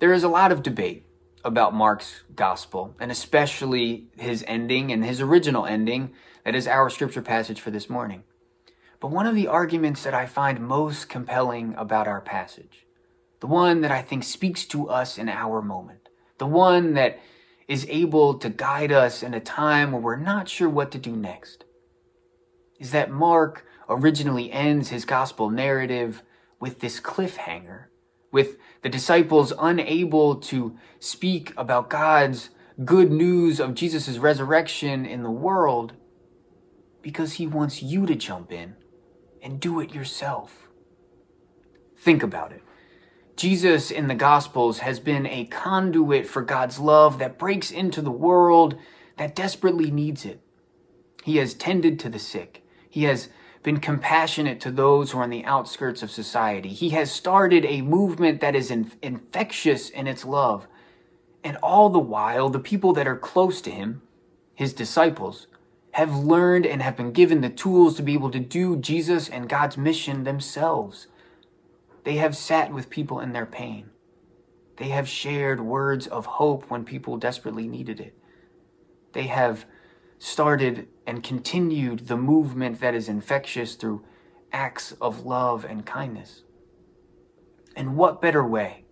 There 0.00 0.12
is 0.12 0.22
a 0.22 0.28
lot 0.28 0.52
of 0.52 0.62
debate 0.62 1.06
about 1.42 1.72
Mark's 1.72 2.24
gospel, 2.34 2.94
and 3.00 3.10
especially 3.10 4.08
his 4.18 4.44
ending 4.46 4.92
and 4.92 5.02
his 5.02 5.22
original 5.22 5.64
ending, 5.64 6.12
that 6.44 6.54
is 6.54 6.68
our 6.68 6.90
scripture 6.90 7.22
passage 7.22 7.58
for 7.58 7.70
this 7.70 7.88
morning. 7.88 8.22
But 9.00 9.12
one 9.12 9.26
of 9.26 9.34
the 9.34 9.48
arguments 9.48 10.02
that 10.02 10.12
I 10.12 10.26
find 10.26 10.60
most 10.60 11.08
compelling 11.08 11.74
about 11.78 12.06
our 12.06 12.20
passage, 12.20 12.84
the 13.40 13.46
one 13.46 13.80
that 13.80 13.90
I 13.90 14.02
think 14.02 14.24
speaks 14.24 14.66
to 14.66 14.90
us 14.90 15.16
in 15.16 15.30
our 15.30 15.62
moment, 15.62 16.10
the 16.36 16.46
one 16.46 16.92
that 16.92 17.18
is 17.68 17.86
able 17.88 18.34
to 18.34 18.48
guide 18.48 18.92
us 18.92 19.22
in 19.22 19.34
a 19.34 19.40
time 19.40 19.92
where 19.92 20.00
we're 20.00 20.16
not 20.16 20.48
sure 20.48 20.68
what 20.68 20.90
to 20.92 20.98
do 20.98 21.14
next, 21.14 21.64
is 22.78 22.92
that 22.92 23.10
Mark 23.10 23.66
originally 23.88 24.52
ends 24.52 24.90
his 24.90 25.04
gospel 25.04 25.50
narrative 25.50 26.22
with 26.60 26.80
this 26.80 27.00
cliffhanger 27.00 27.86
with 28.36 28.58
the 28.82 28.88
disciples 28.90 29.50
unable 29.58 30.36
to 30.36 30.76
speak 30.98 31.52
about 31.56 31.88
God's 31.88 32.50
good 32.84 33.10
news 33.10 33.58
of 33.58 33.74
Jesus' 33.74 34.18
resurrection 34.18 35.06
in 35.06 35.22
the 35.22 35.30
world 35.30 35.94
because 37.00 37.34
he 37.34 37.46
wants 37.46 37.82
you 37.82 38.04
to 38.04 38.14
jump 38.14 38.52
in 38.52 38.74
and 39.42 39.58
do 39.58 39.80
it 39.80 39.94
yourself. 39.94 40.68
Think 41.96 42.22
about 42.22 42.52
it. 42.52 42.62
Jesus 43.36 43.90
in 43.90 44.08
the 44.08 44.14
Gospels 44.14 44.78
has 44.78 44.98
been 44.98 45.26
a 45.26 45.44
conduit 45.44 46.26
for 46.26 46.40
God's 46.42 46.78
love 46.78 47.18
that 47.18 47.38
breaks 47.38 47.70
into 47.70 48.00
the 48.00 48.10
world 48.10 48.78
that 49.18 49.36
desperately 49.36 49.90
needs 49.90 50.24
it. 50.24 50.40
He 51.22 51.36
has 51.36 51.54
tended 51.54 51.98
to 52.00 52.08
the 52.08 52.18
sick. 52.18 52.64
He 52.88 53.04
has 53.04 53.28
been 53.62 53.78
compassionate 53.78 54.60
to 54.60 54.70
those 54.70 55.10
who 55.10 55.18
are 55.18 55.24
on 55.24 55.30
the 55.30 55.44
outskirts 55.44 56.02
of 56.02 56.10
society. 56.10 56.70
He 56.70 56.90
has 56.90 57.12
started 57.12 57.64
a 57.64 57.82
movement 57.82 58.40
that 58.40 58.54
is 58.54 58.70
in- 58.70 58.92
infectious 59.02 59.90
in 59.90 60.06
its 60.06 60.24
love. 60.24 60.66
And 61.44 61.56
all 61.58 61.90
the 61.90 61.98
while, 61.98 62.48
the 62.48 62.58
people 62.58 62.92
that 62.94 63.08
are 63.08 63.18
close 63.18 63.60
to 63.62 63.70
him, 63.70 64.02
his 64.54 64.72
disciples, 64.72 65.46
have 65.92 66.16
learned 66.16 66.64
and 66.64 66.80
have 66.80 66.96
been 66.96 67.12
given 67.12 67.40
the 67.40 67.50
tools 67.50 67.96
to 67.96 68.02
be 68.02 68.14
able 68.14 68.30
to 68.30 68.38
do 68.38 68.76
Jesus 68.76 69.28
and 69.28 69.48
God's 69.48 69.76
mission 69.76 70.24
themselves. 70.24 71.08
They 72.06 72.18
have 72.18 72.36
sat 72.36 72.72
with 72.72 72.88
people 72.88 73.18
in 73.18 73.32
their 73.32 73.46
pain. 73.46 73.90
They 74.76 74.90
have 74.90 75.08
shared 75.08 75.60
words 75.60 76.06
of 76.06 76.24
hope 76.24 76.70
when 76.70 76.84
people 76.84 77.16
desperately 77.16 77.66
needed 77.66 77.98
it. 77.98 78.16
They 79.12 79.24
have 79.24 79.66
started 80.20 80.86
and 81.04 81.24
continued 81.24 82.06
the 82.06 82.16
movement 82.16 82.78
that 82.78 82.94
is 82.94 83.08
infectious 83.08 83.74
through 83.74 84.04
acts 84.52 84.92
of 85.00 85.26
love 85.26 85.64
and 85.64 85.84
kindness. 85.84 86.44
And 87.74 87.96
what 87.96 88.22
better 88.22 88.46
way 88.46 88.84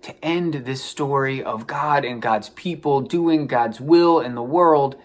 to 0.00 0.24
end 0.24 0.54
this 0.54 0.82
story 0.82 1.42
of 1.42 1.66
God 1.66 2.06
and 2.06 2.22
God's 2.22 2.48
people 2.48 3.02
doing 3.02 3.48
God's 3.48 3.82
will 3.82 4.18
in 4.18 4.34
the 4.34 4.42
world 4.42 4.96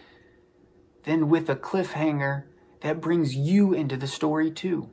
than 1.03 1.27
with 1.27 1.49
a 1.49 1.55
cliffhanger 1.57 2.45
that 2.79 3.01
brings 3.01 3.35
you 3.35 3.73
into 3.73 3.97
the 3.97 4.07
story 4.07 4.51
too? 4.51 4.89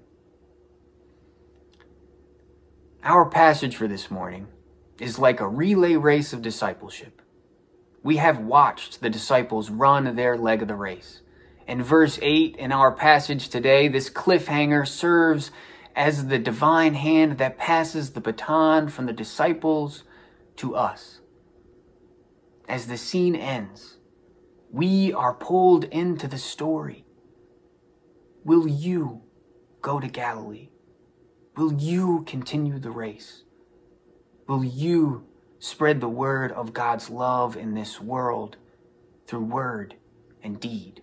Our 3.07 3.27
passage 3.27 3.77
for 3.77 3.87
this 3.87 4.11
morning 4.11 4.49
is 4.99 5.19
like 5.19 5.39
a 5.39 5.47
relay 5.47 5.95
race 5.95 6.33
of 6.33 6.41
discipleship. 6.41 7.21
We 8.03 8.17
have 8.17 8.39
watched 8.39 9.03
the 9.03 9.11
disciples 9.11 9.69
run 9.69 10.17
their 10.17 10.39
leg 10.39 10.63
of 10.63 10.69
the 10.69 10.75
race. 10.75 11.21
In 11.69 11.83
verse 11.83 12.19
8 12.23 12.57
in 12.57 12.73
our 12.73 12.91
passage 12.91 13.51
today, 13.51 13.89
this 13.89 14.09
cliffhanger 14.09 14.89
serves 14.89 15.51
as 15.95 16.29
the 16.29 16.39
divine 16.39 16.95
hand 16.95 17.37
that 17.37 17.59
passes 17.59 18.13
the 18.13 18.23
baton 18.23 18.89
from 18.89 19.05
the 19.05 19.13
disciples 19.13 20.05
to 20.57 20.75
us. 20.75 21.21
As 22.67 22.87
the 22.87 22.97
scene 22.97 23.37
ends, 23.37 23.99
we 24.71 25.13
are 25.13 25.35
pulled 25.35 25.85
into 25.85 26.27
the 26.27 26.39
story. 26.39 27.05
Will 28.45 28.67
you 28.67 29.21
go 29.83 30.01
to 30.01 30.09
Galilee? 30.09 30.71
Will 31.57 31.73
you 31.73 32.25
continue 32.27 32.79
the 32.79 32.91
race? 32.91 33.43
Will 34.47 34.65
you 34.65 35.27
spread 35.65 35.99
the 36.03 36.09
word 36.09 36.53
of 36.53 36.75
God's 36.75 37.09
love 37.09 37.57
in 37.57 37.73
this 37.73 37.99
world 37.99 38.59
through 39.27 39.45
word 39.45 39.95
and 40.43 40.61
deed. 40.61 41.01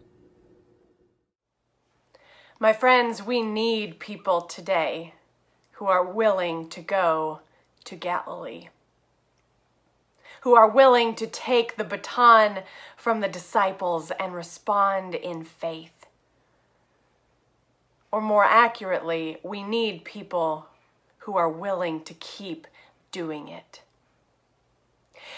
My 2.60 2.72
friends, 2.72 3.24
we 3.24 3.42
need 3.42 4.00
people 4.00 4.42
today 4.42 5.16
who 5.74 5.88
are 5.88 6.06
willing 6.06 6.70
to 6.70 6.82
go 6.82 7.40
to 7.86 7.96
Galilee, 7.96 8.70
who 10.42 10.54
are 10.54 10.70
willing 10.70 11.16
to 11.16 11.26
take 11.26 11.76
the 11.76 11.84
baton 11.84 12.60
from 12.96 13.20
the 13.20 13.28
disciples 13.28 14.12
and 14.20 14.36
respond 14.36 15.16
in 15.16 15.44
faith. 15.44 16.01
Or 18.12 18.22
more 18.22 18.44
accurately, 18.44 19.38
we 19.44 19.64
need 19.64 20.04
people 20.04 20.68
who 21.20 21.38
are 21.38 21.50
willing 21.50 22.04
to 22.04 22.14
keep 22.16 22.68
doing 23.12 23.48
it. 23.48 23.82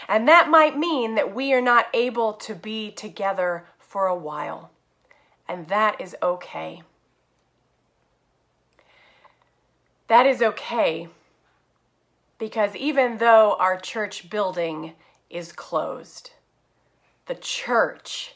And 0.08 0.28
that 0.28 0.50
might 0.50 0.78
mean 0.78 1.16
that 1.16 1.36
we 1.36 1.54
are 1.54 1.62
not 1.62 1.88
able 1.94 2.34
to 2.34 2.56
be 2.56 2.92
together 2.92 3.66
for 3.78 4.08
a 4.08 4.16
while. 4.16 4.72
And 5.48 5.68
that 5.68 6.00
is 6.02 6.16
okay. 6.24 6.82
That 10.08 10.26
is 10.26 10.42
okay 10.42 11.10
because 12.38 12.76
even 12.76 13.20
though 13.20 13.56
our 13.60 13.78
church 13.78 14.30
building 14.30 14.94
is 15.30 15.52
closed, 15.54 16.32
the 17.26 17.36
church, 17.36 18.36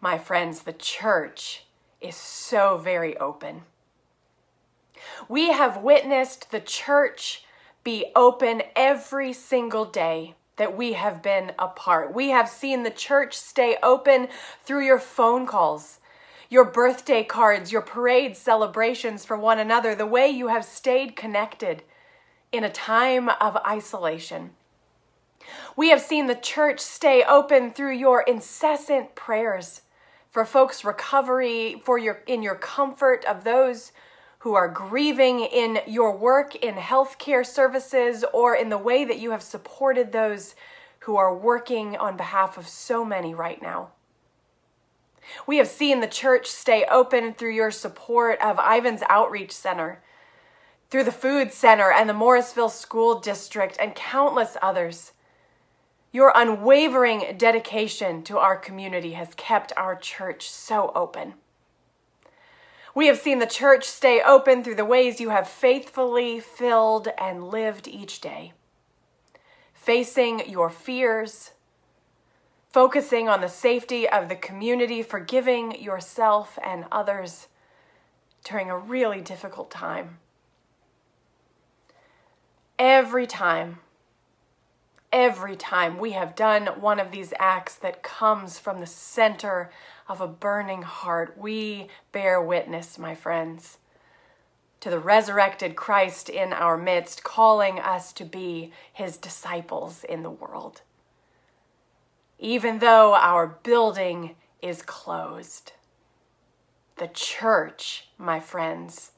my 0.00 0.16
friends, 0.16 0.62
the 0.62 0.72
church 0.72 1.64
is 2.04 2.16
so 2.16 2.76
very 2.76 3.16
open. 3.18 3.62
We 5.28 5.52
have 5.52 5.82
witnessed 5.82 6.50
the 6.50 6.60
church 6.60 7.44
be 7.82 8.06
open 8.14 8.62
every 8.76 9.32
single 9.32 9.84
day 9.84 10.34
that 10.56 10.76
we 10.76 10.92
have 10.92 11.22
been 11.22 11.52
apart. 11.58 12.14
We 12.14 12.30
have 12.30 12.48
seen 12.48 12.82
the 12.82 12.90
church 12.90 13.36
stay 13.36 13.76
open 13.82 14.28
through 14.62 14.86
your 14.86 14.98
phone 14.98 15.46
calls, 15.46 15.98
your 16.48 16.64
birthday 16.64 17.24
cards, 17.24 17.72
your 17.72 17.82
parade 17.82 18.36
celebrations 18.36 19.24
for 19.24 19.36
one 19.36 19.58
another, 19.58 19.94
the 19.94 20.06
way 20.06 20.28
you 20.28 20.48
have 20.48 20.64
stayed 20.64 21.16
connected 21.16 21.82
in 22.52 22.64
a 22.64 22.70
time 22.70 23.28
of 23.28 23.56
isolation. 23.66 24.50
We 25.76 25.90
have 25.90 26.00
seen 26.00 26.26
the 26.26 26.34
church 26.34 26.80
stay 26.80 27.24
open 27.24 27.72
through 27.72 27.96
your 27.96 28.22
incessant 28.22 29.14
prayers 29.14 29.82
for 30.34 30.44
folks' 30.44 30.84
recovery, 30.84 31.80
for 31.84 31.96
your 31.96 32.20
in 32.26 32.42
your 32.42 32.56
comfort 32.56 33.24
of 33.24 33.44
those 33.44 33.92
who 34.40 34.54
are 34.54 34.68
grieving 34.68 35.38
in 35.40 35.78
your 35.86 36.14
work 36.14 36.56
in 36.56 36.74
healthcare 36.74 37.46
services 37.46 38.24
or 38.34 38.54
in 38.56 38.68
the 38.68 38.76
way 38.76 39.04
that 39.04 39.20
you 39.20 39.30
have 39.30 39.42
supported 39.42 40.10
those 40.10 40.56
who 40.98 41.16
are 41.16 41.34
working 41.34 41.96
on 41.96 42.16
behalf 42.16 42.58
of 42.58 42.66
so 42.66 43.04
many 43.04 43.32
right 43.32 43.62
now. 43.62 43.90
We 45.46 45.58
have 45.58 45.68
seen 45.68 46.00
the 46.00 46.08
church 46.08 46.48
stay 46.48 46.84
open 46.90 47.32
through 47.34 47.54
your 47.54 47.70
support 47.70 48.40
of 48.40 48.58
Ivan's 48.58 49.04
Outreach 49.08 49.52
Center, 49.52 50.02
through 50.90 51.04
the 51.04 51.12
Food 51.12 51.52
Center 51.52 51.92
and 51.92 52.08
the 52.08 52.12
Morrisville 52.12 52.68
School 52.68 53.20
District, 53.20 53.76
and 53.80 53.94
countless 53.94 54.56
others. 54.60 55.12
Your 56.14 56.30
unwavering 56.32 57.34
dedication 57.36 58.22
to 58.22 58.38
our 58.38 58.56
community 58.56 59.14
has 59.14 59.34
kept 59.34 59.72
our 59.76 59.96
church 59.96 60.48
so 60.48 60.92
open. 60.94 61.34
We 62.94 63.08
have 63.08 63.18
seen 63.18 63.40
the 63.40 63.48
church 63.48 63.82
stay 63.82 64.22
open 64.22 64.62
through 64.62 64.76
the 64.76 64.84
ways 64.84 65.20
you 65.20 65.30
have 65.30 65.48
faithfully 65.48 66.38
filled 66.38 67.08
and 67.18 67.48
lived 67.48 67.88
each 67.88 68.20
day, 68.20 68.52
facing 69.72 70.48
your 70.48 70.70
fears, 70.70 71.50
focusing 72.70 73.28
on 73.28 73.40
the 73.40 73.48
safety 73.48 74.08
of 74.08 74.28
the 74.28 74.36
community, 74.36 75.02
forgiving 75.02 75.82
yourself 75.82 76.60
and 76.64 76.84
others 76.92 77.48
during 78.44 78.70
a 78.70 78.78
really 78.78 79.20
difficult 79.20 79.68
time. 79.68 80.18
Every 82.78 83.26
time, 83.26 83.80
every 85.14 85.56
time 85.56 85.96
we 85.96 86.12
have 86.12 86.36
done 86.36 86.66
one 86.66 87.00
of 87.00 87.10
these 87.10 87.32
acts 87.38 87.76
that 87.76 88.02
comes 88.02 88.58
from 88.58 88.80
the 88.80 88.86
center 88.86 89.70
of 90.06 90.20
a 90.20 90.28
burning 90.28 90.82
heart, 90.82 91.38
we 91.38 91.88
bear 92.12 92.42
witness, 92.42 92.98
my 92.98 93.14
friends, 93.14 93.78
to 94.80 94.90
the 94.90 94.98
resurrected 94.98 95.74
Christ 95.74 96.28
in 96.28 96.52
our 96.52 96.76
midst, 96.76 97.24
calling 97.24 97.78
us 97.78 98.12
to 98.12 98.24
be 98.24 98.72
his 98.92 99.16
disciples 99.16 100.04
in 100.04 100.22
the 100.22 100.30
world 100.30 100.82
even 102.38 102.78
though 102.78 103.14
our 103.14 103.46
building 103.46 104.36
is 104.60 104.82
closed. 104.82 105.72
The 106.96 107.08
church, 107.08 108.08
my 108.18 108.40
friends, 108.40 109.12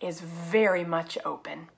is 0.00 0.20
very 0.20 0.84
much 0.84 1.18
open. 1.24 1.68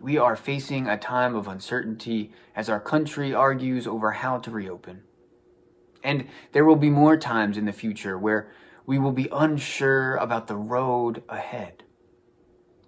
We 0.00 0.18
are 0.18 0.36
facing 0.36 0.86
a 0.86 0.98
time 0.98 1.34
of 1.34 1.48
uncertainty 1.48 2.32
as 2.54 2.68
our 2.68 2.80
country 2.80 3.34
argues 3.34 3.86
over 3.86 4.12
how 4.12 4.38
to 4.38 4.50
reopen. 4.50 5.02
And 6.04 6.28
there 6.52 6.64
will 6.64 6.76
be 6.76 6.90
more 6.90 7.16
times 7.16 7.56
in 7.56 7.64
the 7.64 7.72
future 7.72 8.18
where 8.18 8.52
we 8.84 8.98
will 8.98 9.12
be 9.12 9.28
unsure 9.32 10.16
about 10.16 10.46
the 10.46 10.56
road 10.56 11.22
ahead. 11.28 11.82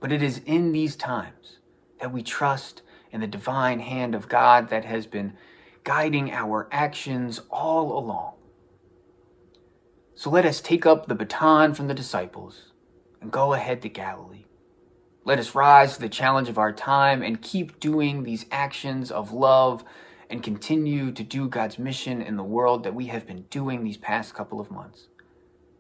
But 0.01 0.13
it 0.13 0.23
is 0.23 0.43
in 0.47 0.73
these 0.73 0.95
times 0.97 1.59
that 2.01 2.13
we 2.13 2.23
trust 2.23 2.83
in 3.11 3.21
the 3.21 3.27
divine 3.27 3.81
hand 3.81 4.15
of 4.15 4.29
God 4.29 4.69
that 4.69 4.85
has 4.85 5.07
been 5.07 5.33
guiding 5.83 6.31
our 6.31 6.69
actions 6.71 7.41
all 7.51 7.99
along. 7.99 8.35
So 10.15 10.31
let 10.31 10.45
us 10.45 10.61
take 10.61 10.85
up 10.85 11.07
the 11.07 11.15
baton 11.15 11.75
from 11.75 11.89
the 11.89 11.95
disciples 11.95 12.73
and 13.21 13.33
go 13.33 13.55
ahead 13.55 13.83
to 13.83 13.89
Galilee. 13.89 14.45
Let 15.29 15.39
us 15.39 15.55
rise 15.55 15.93
to 15.93 16.01
the 16.01 16.09
challenge 16.09 16.49
of 16.49 16.57
our 16.57 16.73
time 16.73 17.23
and 17.23 17.43
keep 17.43 17.81
doing 17.81 18.23
these 18.23 18.47
actions 18.51 19.11
of 19.11 19.31
love 19.31 19.85
and 20.31 20.43
continue 20.43 21.13
to 21.13 21.23
do 21.23 21.51
God's 21.51 21.79
mission 21.79 22.23
in 22.23 22.39
the 22.39 22.43
world 22.43 22.83
that 22.85 22.95
we 22.95 23.09
have 23.09 23.27
been 23.27 23.43
doing 23.51 23.85
these 23.85 23.99
past 23.99 24.33
couple 24.33 24.59
of 24.59 24.71
months. 24.71 25.09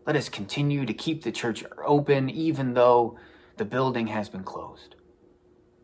Let 0.06 0.16
us 0.16 0.28
continue 0.28 0.84
to 0.84 0.92
keep 0.92 1.22
the 1.22 1.32
church 1.32 1.64
open 1.82 2.28
even 2.28 2.74
though 2.74 3.18
the 3.56 3.64
building 3.64 4.08
has 4.08 4.28
been 4.28 4.44
closed. 4.44 4.96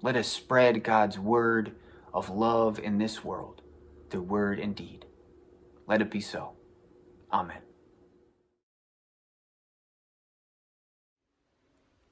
Let 0.02 0.14
us 0.14 0.28
spread 0.28 0.84
God's 0.84 1.18
word 1.18 1.72
of 2.12 2.28
love 2.28 2.78
in 2.78 2.98
this 2.98 3.24
world 3.24 3.62
through 4.10 4.24
word 4.24 4.60
and 4.60 4.76
deed. 4.76 5.06
Let 5.86 6.02
it 6.02 6.10
be 6.10 6.20
so. 6.20 6.52
Amen. 7.32 7.62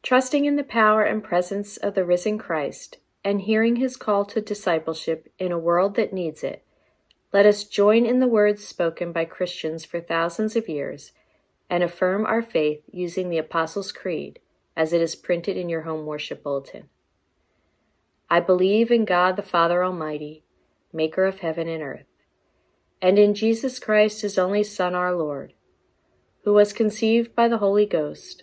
Trusting 0.02 0.44
in 0.46 0.56
the 0.56 0.64
power 0.64 1.04
and 1.04 1.22
presence 1.22 1.76
of 1.76 1.94
the 1.94 2.04
risen 2.04 2.36
Christ 2.36 2.98
and 3.24 3.42
hearing 3.42 3.76
his 3.76 3.96
call 3.96 4.24
to 4.26 4.40
discipleship 4.40 5.32
in 5.38 5.52
a 5.52 5.58
world 5.58 5.94
that 5.94 6.12
needs 6.12 6.42
it, 6.42 6.66
let 7.32 7.46
us 7.46 7.64
join 7.64 8.04
in 8.04 8.18
the 8.18 8.26
words 8.26 8.66
spoken 8.66 9.12
by 9.12 9.24
Christians 9.24 9.84
for 9.84 10.00
thousands 10.00 10.56
of 10.56 10.68
years 10.68 11.12
and 11.70 11.84
affirm 11.84 12.26
our 12.26 12.42
faith 12.42 12.82
using 12.90 13.30
the 13.30 13.38
Apostles' 13.38 13.92
Creed 13.92 14.40
as 14.76 14.92
it 14.92 15.00
is 15.00 15.14
printed 15.14 15.56
in 15.56 15.68
your 15.68 15.82
home 15.82 16.04
worship 16.04 16.42
bulletin. 16.42 16.88
I 18.28 18.40
believe 18.40 18.90
in 18.90 19.04
God 19.04 19.36
the 19.36 19.42
Father 19.42 19.84
Almighty, 19.84 20.42
maker 20.92 21.26
of 21.26 21.38
heaven 21.38 21.68
and 21.68 21.82
earth, 21.82 22.06
and 23.00 23.18
in 23.18 23.34
Jesus 23.34 23.78
Christ, 23.78 24.22
his 24.22 24.36
only 24.36 24.64
Son, 24.64 24.94
our 24.94 25.14
Lord, 25.14 25.52
who 26.44 26.52
was 26.52 26.72
conceived 26.72 27.36
by 27.36 27.46
the 27.46 27.58
Holy 27.58 27.86
Ghost, 27.86 28.42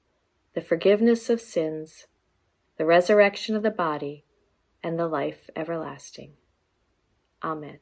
the 0.53 0.61
forgiveness 0.61 1.29
of 1.29 1.39
sins, 1.39 2.07
the 2.77 2.85
resurrection 2.85 3.55
of 3.55 3.63
the 3.63 3.71
body, 3.71 4.25
and 4.83 4.97
the 4.97 5.07
life 5.07 5.49
everlasting. 5.55 6.33
Amen. 7.43 7.79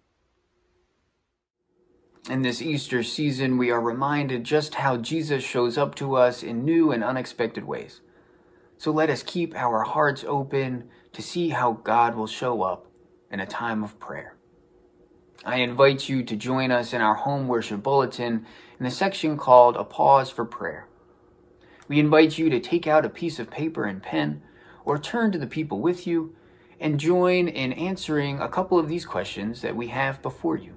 In 2.29 2.43
this 2.43 2.61
Easter 2.61 3.01
season, 3.01 3.57
we 3.57 3.71
are 3.71 3.81
reminded 3.81 4.43
just 4.43 4.75
how 4.75 4.97
Jesus 4.97 5.43
shows 5.43 5.77
up 5.77 5.95
to 5.95 6.15
us 6.15 6.43
in 6.43 6.63
new 6.63 6.91
and 6.91 7.03
unexpected 7.03 7.65
ways. 7.65 8.01
So 8.77 8.91
let 8.91 9.09
us 9.09 9.23
keep 9.23 9.55
our 9.55 9.83
hearts 9.83 10.23
open 10.27 10.89
to 11.13 11.21
see 11.21 11.49
how 11.49 11.73
God 11.73 12.15
will 12.15 12.27
show 12.27 12.61
up 12.61 12.87
in 13.31 13.39
a 13.39 13.47
time 13.47 13.83
of 13.83 13.99
prayer. 13.99 14.35
I 15.43 15.57
invite 15.57 16.07
you 16.07 16.23
to 16.23 16.35
join 16.35 16.69
us 16.69 16.93
in 16.93 17.01
our 17.01 17.15
home 17.15 17.47
worship 17.47 17.81
bulletin 17.81 18.45
in 18.77 18.85
the 18.85 18.91
section 18.91 19.37
called 19.37 19.75
A 19.75 19.83
Pause 19.83 20.29
for 20.29 20.45
Prayer. 20.45 20.87
We 21.89 21.99
invite 21.99 22.37
you 22.37 22.51
to 22.51 22.59
take 22.59 22.85
out 22.85 23.03
a 23.03 23.09
piece 23.09 23.39
of 23.39 23.49
paper 23.49 23.83
and 23.83 24.01
pen 24.01 24.43
or 24.85 24.99
turn 24.99 25.31
to 25.31 25.39
the 25.39 25.47
people 25.47 25.81
with 25.81 26.05
you 26.05 26.35
and 26.79 26.99
join 26.99 27.47
in 27.47 27.73
answering 27.73 28.39
a 28.39 28.47
couple 28.47 28.77
of 28.77 28.87
these 28.87 29.05
questions 29.05 29.61
that 29.61 29.75
we 29.75 29.87
have 29.87 30.21
before 30.21 30.55
you. 30.55 30.75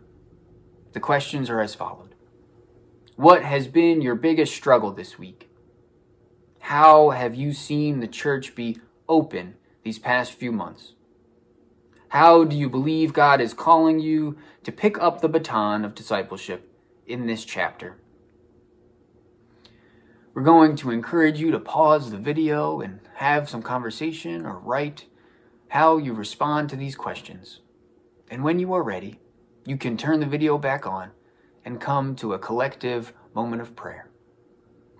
The 0.95 1.01
questions 1.01 1.51
are 1.51 1.61
as 1.61 1.75
followed 1.75 2.15
What 3.17 3.45
has 3.45 3.69
been 3.69 4.01
your 4.01 4.15
biggest 4.15 4.55
struggle 4.55 4.91
this 4.91 5.19
week? 5.19 5.51
How 6.61 7.11
have 7.11 7.35
you 7.35 7.53
seen 7.53 8.01
the 8.01 8.09
church 8.09 8.55
be 8.55 8.79
open 9.07 9.57
these 9.83 9.99
past 9.99 10.33
few 10.33 10.51
months? 10.51 10.95
How 12.09 12.45
do 12.45 12.57
you 12.57 12.71
believe 12.71 13.13
God 13.13 13.41
is 13.41 13.53
calling 13.53 14.01
you 14.01 14.39
to 14.65 14.73
pick 14.73 14.99
up 14.99 15.21
the 15.21 15.29
baton 15.29 15.85
of 15.85 15.95
discipleship 15.95 16.71
in 17.07 17.27
this 17.27 17.45
chapter? 17.45 18.02
We're 20.35 20.43
going 20.43 20.77
to 20.77 20.91
encourage 20.91 21.39
you 21.39 21.51
to 21.51 21.59
pause 21.59 22.11
the 22.11 22.17
video 22.17 22.81
and 22.81 23.01
have 23.17 23.51
some 23.51 23.63
conversation 23.63 24.47
or 24.47 24.59
write 24.59 25.05
how 25.69 25.99
you 25.99 26.15
respond 26.15 26.71
to 26.71 26.77
these 26.77 26.97
questions. 26.97 27.61
And 28.31 28.43
when 28.43 28.59
you 28.59 28.73
are 28.73 28.83
ready, 28.83 29.21
you 29.67 29.77
can 29.77 29.99
turn 29.99 30.21
the 30.21 30.27
video 30.27 30.57
back 30.57 30.87
on 30.87 31.11
and 31.67 31.79
come 31.83 32.17
to 32.17 32.33
a 32.33 32.39
collective 32.39 33.13
moment 33.35 33.61
of 33.61 33.77
prayer. 33.77 34.09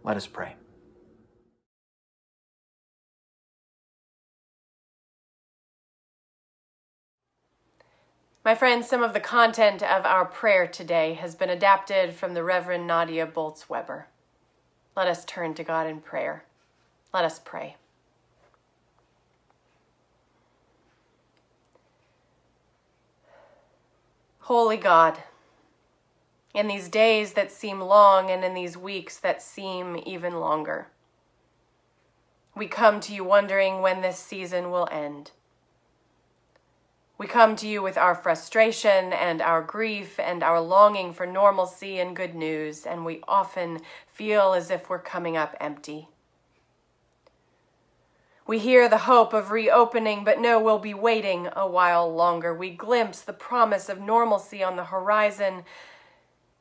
Let 0.05 0.19
us 0.19 0.27
pray. 0.27 0.57
My 8.45 8.55
friends, 8.55 8.87
some 8.87 9.03
of 9.03 9.15
the 9.15 9.21
content 9.21 9.83
of 9.83 10.05
our 10.05 10.27
prayer 10.27 10.67
today 10.67 11.15
has 11.15 11.35
been 11.35 11.49
adapted 11.49 12.13
from 12.13 12.35
the 12.35 12.45
Reverend 12.45 12.87
Nadia 12.87 13.27
Bolz 13.27 13.71
Weber. 13.71 14.09
Let 14.97 15.09
us 15.09 15.25
turn 15.25 15.55
to 15.55 15.65
God 15.65 15.87
in 15.87 16.01
prayer. 16.01 16.45
Let 17.15 17.25
us 17.25 17.39
pray. 17.39 17.77
Holy 24.41 24.77
God, 24.77 25.19
in 26.53 26.67
these 26.69 26.89
days 26.89 27.33
that 27.35 27.51
seem 27.51 27.81
long 27.81 28.31
and 28.31 28.45
in 28.45 28.55
these 28.55 28.77
weeks 28.77 29.19
that 29.19 29.41
seem 29.41 30.03
even 30.05 30.41
longer, 30.41 30.89
we 32.55 32.67
come 32.67 33.01
to 33.01 33.15
you 33.15 33.25
wondering 33.25 33.81
when 33.81 34.03
this 34.03 34.19
season 34.19 34.71
will 34.71 34.89
end. 34.93 35.31
We 37.23 37.29
come 37.29 37.55
to 37.55 37.69
you 37.69 37.83
with 37.83 37.97
our 37.97 38.17
frustration 38.17 39.13
and 39.13 39.41
our 39.41 39.63
grief 39.63 40.19
and 40.19 40.43
our 40.43 40.61
longing 40.61 41.13
for 41.13 41.25
normalcy 41.25 42.01
and 42.01 42.17
good 42.17 42.35
news, 42.35 42.85
and 42.85 43.05
we 43.05 43.21
often 43.29 43.79
feel 44.09 44.55
as 44.55 44.73
if 44.73 44.91
we're 44.91 44.99
coming 44.99 45.37
up 45.37 45.55
empty. 45.61 46.09
We 48.45 48.59
hear 48.59 48.89
the 48.89 48.99
hope 48.99 49.33
of 49.35 49.53
reopening, 49.53 50.25
but 50.25 50.41
know 50.41 50.59
we'll 50.59 50.81
be 50.81 50.95
waiting 50.95 51.49
a 51.55 51.65
while 51.65 52.13
longer. 52.13 52.53
We 52.53 52.71
glimpse 52.71 53.21
the 53.21 53.33
promise 53.33 53.89
of 53.89 54.01
normalcy 54.01 54.65
on 54.65 54.75
the 54.75 54.87
horizon, 54.87 55.63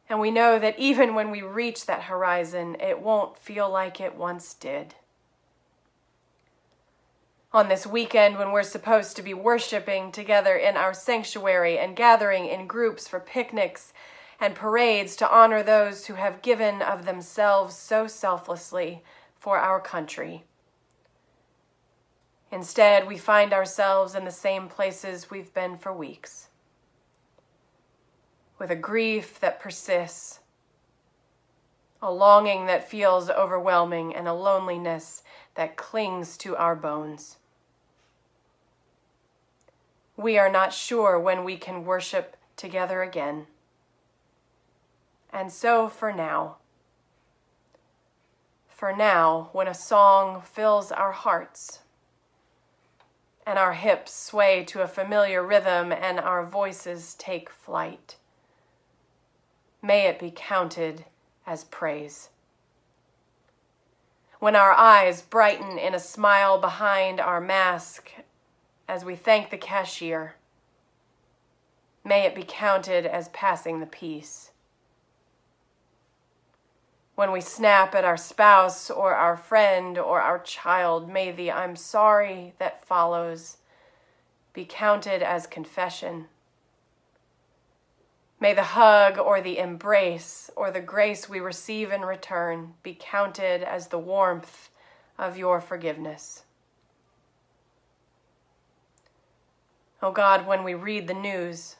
and 0.09 0.19
we 0.19 0.29
know 0.29 0.59
that 0.59 0.77
even 0.77 1.15
when 1.15 1.31
we 1.31 1.41
reach 1.41 1.87
that 1.87 2.03
horizon, 2.03 2.77
it 2.79 3.01
won't 3.01 3.35
feel 3.35 3.67
like 3.67 3.99
it 3.99 4.13
once 4.13 4.53
did. 4.53 4.93
On 7.53 7.67
this 7.67 7.85
weekend, 7.85 8.37
when 8.37 8.53
we're 8.53 8.63
supposed 8.63 9.17
to 9.17 9.21
be 9.21 9.33
worshiping 9.33 10.13
together 10.13 10.55
in 10.55 10.77
our 10.77 10.93
sanctuary 10.93 11.77
and 11.77 11.97
gathering 11.97 12.45
in 12.45 12.65
groups 12.65 13.09
for 13.09 13.19
picnics 13.19 13.91
and 14.39 14.55
parades 14.55 15.17
to 15.17 15.29
honor 15.29 15.61
those 15.61 16.05
who 16.05 16.13
have 16.13 16.41
given 16.41 16.81
of 16.81 17.03
themselves 17.03 17.75
so 17.75 18.07
selflessly 18.07 19.03
for 19.37 19.57
our 19.57 19.81
country. 19.81 20.45
Instead, 22.53 23.05
we 23.05 23.17
find 23.17 23.51
ourselves 23.51 24.15
in 24.15 24.23
the 24.23 24.31
same 24.31 24.69
places 24.69 25.29
we've 25.29 25.53
been 25.53 25.77
for 25.77 25.91
weeks, 25.91 26.47
with 28.59 28.71
a 28.71 28.75
grief 28.77 29.41
that 29.41 29.59
persists, 29.59 30.39
a 32.01 32.09
longing 32.09 32.65
that 32.67 32.89
feels 32.89 33.29
overwhelming, 33.29 34.15
and 34.15 34.29
a 34.29 34.33
loneliness 34.33 35.21
that 35.55 35.75
clings 35.75 36.37
to 36.37 36.55
our 36.55 36.77
bones. 36.77 37.37
We 40.21 40.37
are 40.37 40.51
not 40.51 40.71
sure 40.71 41.19
when 41.19 41.43
we 41.43 41.57
can 41.57 41.83
worship 41.83 42.37
together 42.55 43.01
again. 43.01 43.47
And 45.33 45.51
so 45.51 45.87
for 45.87 46.13
now, 46.13 46.57
for 48.69 48.95
now, 48.95 49.49
when 49.51 49.67
a 49.67 49.73
song 49.73 50.41
fills 50.41 50.91
our 50.91 51.11
hearts 51.11 51.79
and 53.47 53.57
our 53.57 53.73
hips 53.73 54.13
sway 54.13 54.63
to 54.65 54.81
a 54.81 54.87
familiar 54.87 55.43
rhythm 55.43 55.91
and 55.91 56.19
our 56.19 56.45
voices 56.45 57.15
take 57.15 57.49
flight, 57.49 58.17
may 59.81 60.07
it 60.07 60.19
be 60.19 60.31
counted 60.35 61.05
as 61.47 61.63
praise. 61.63 62.29
When 64.37 64.55
our 64.55 64.73
eyes 64.73 65.23
brighten 65.23 65.79
in 65.79 65.95
a 65.95 65.99
smile 65.99 66.59
behind 66.59 67.19
our 67.19 67.41
mask 67.41 68.11
as 68.91 69.03
we 69.03 69.15
thank 69.15 69.49
the 69.49 69.57
cashier, 69.57 70.35
may 72.03 72.25
it 72.25 72.35
be 72.35 72.43
counted 72.47 73.05
as 73.05 73.29
passing 73.29 73.79
the 73.79 73.85
peace 73.85 74.51
when 77.21 77.31
we 77.31 77.39
snap 77.39 77.93
at 77.93 78.03
our 78.03 78.17
spouse 78.17 78.89
or 78.89 79.13
our 79.13 79.37
friend 79.37 79.99
or 79.99 80.19
our 80.19 80.39
child, 80.39 81.07
may 81.07 81.31
the 81.31 81.51
I'm 81.51 81.75
sorry 81.75 82.55
that 82.57 82.83
follows 82.83 83.57
be 84.53 84.65
counted 84.65 85.21
as 85.21 85.45
confession. 85.45 86.25
May 88.39 88.55
the 88.55 88.63
hug 88.63 89.19
or 89.19 89.39
the 89.39 89.59
embrace 89.59 90.49
or 90.55 90.71
the 90.71 90.81
grace 90.81 91.29
we 91.29 91.39
receive 91.39 91.91
in 91.91 92.01
return 92.01 92.73
be 92.81 92.97
counted 92.99 93.61
as 93.61 93.89
the 93.89 93.99
warmth 93.99 94.69
of 95.19 95.37
your 95.37 95.61
forgiveness. 95.61 96.41
Oh 100.03 100.11
God, 100.11 100.47
when 100.47 100.63
we 100.63 100.73
read 100.73 101.07
the 101.07 101.13
news, 101.13 101.75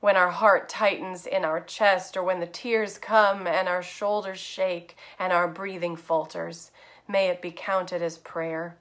when 0.00 0.16
our 0.16 0.30
heart 0.30 0.68
tightens 0.68 1.24
in 1.26 1.44
our 1.44 1.60
chest, 1.60 2.16
or 2.16 2.24
when 2.24 2.40
the 2.40 2.46
tears 2.46 2.98
come 2.98 3.46
and 3.46 3.68
our 3.68 3.82
shoulders 3.82 4.38
shake 4.38 4.96
and 5.18 5.32
our 5.32 5.46
breathing 5.46 5.94
falters, 5.94 6.72
may 7.06 7.28
it 7.28 7.40
be 7.40 7.52
counted 7.52 8.02
as 8.02 8.18
prayer. 8.18 8.76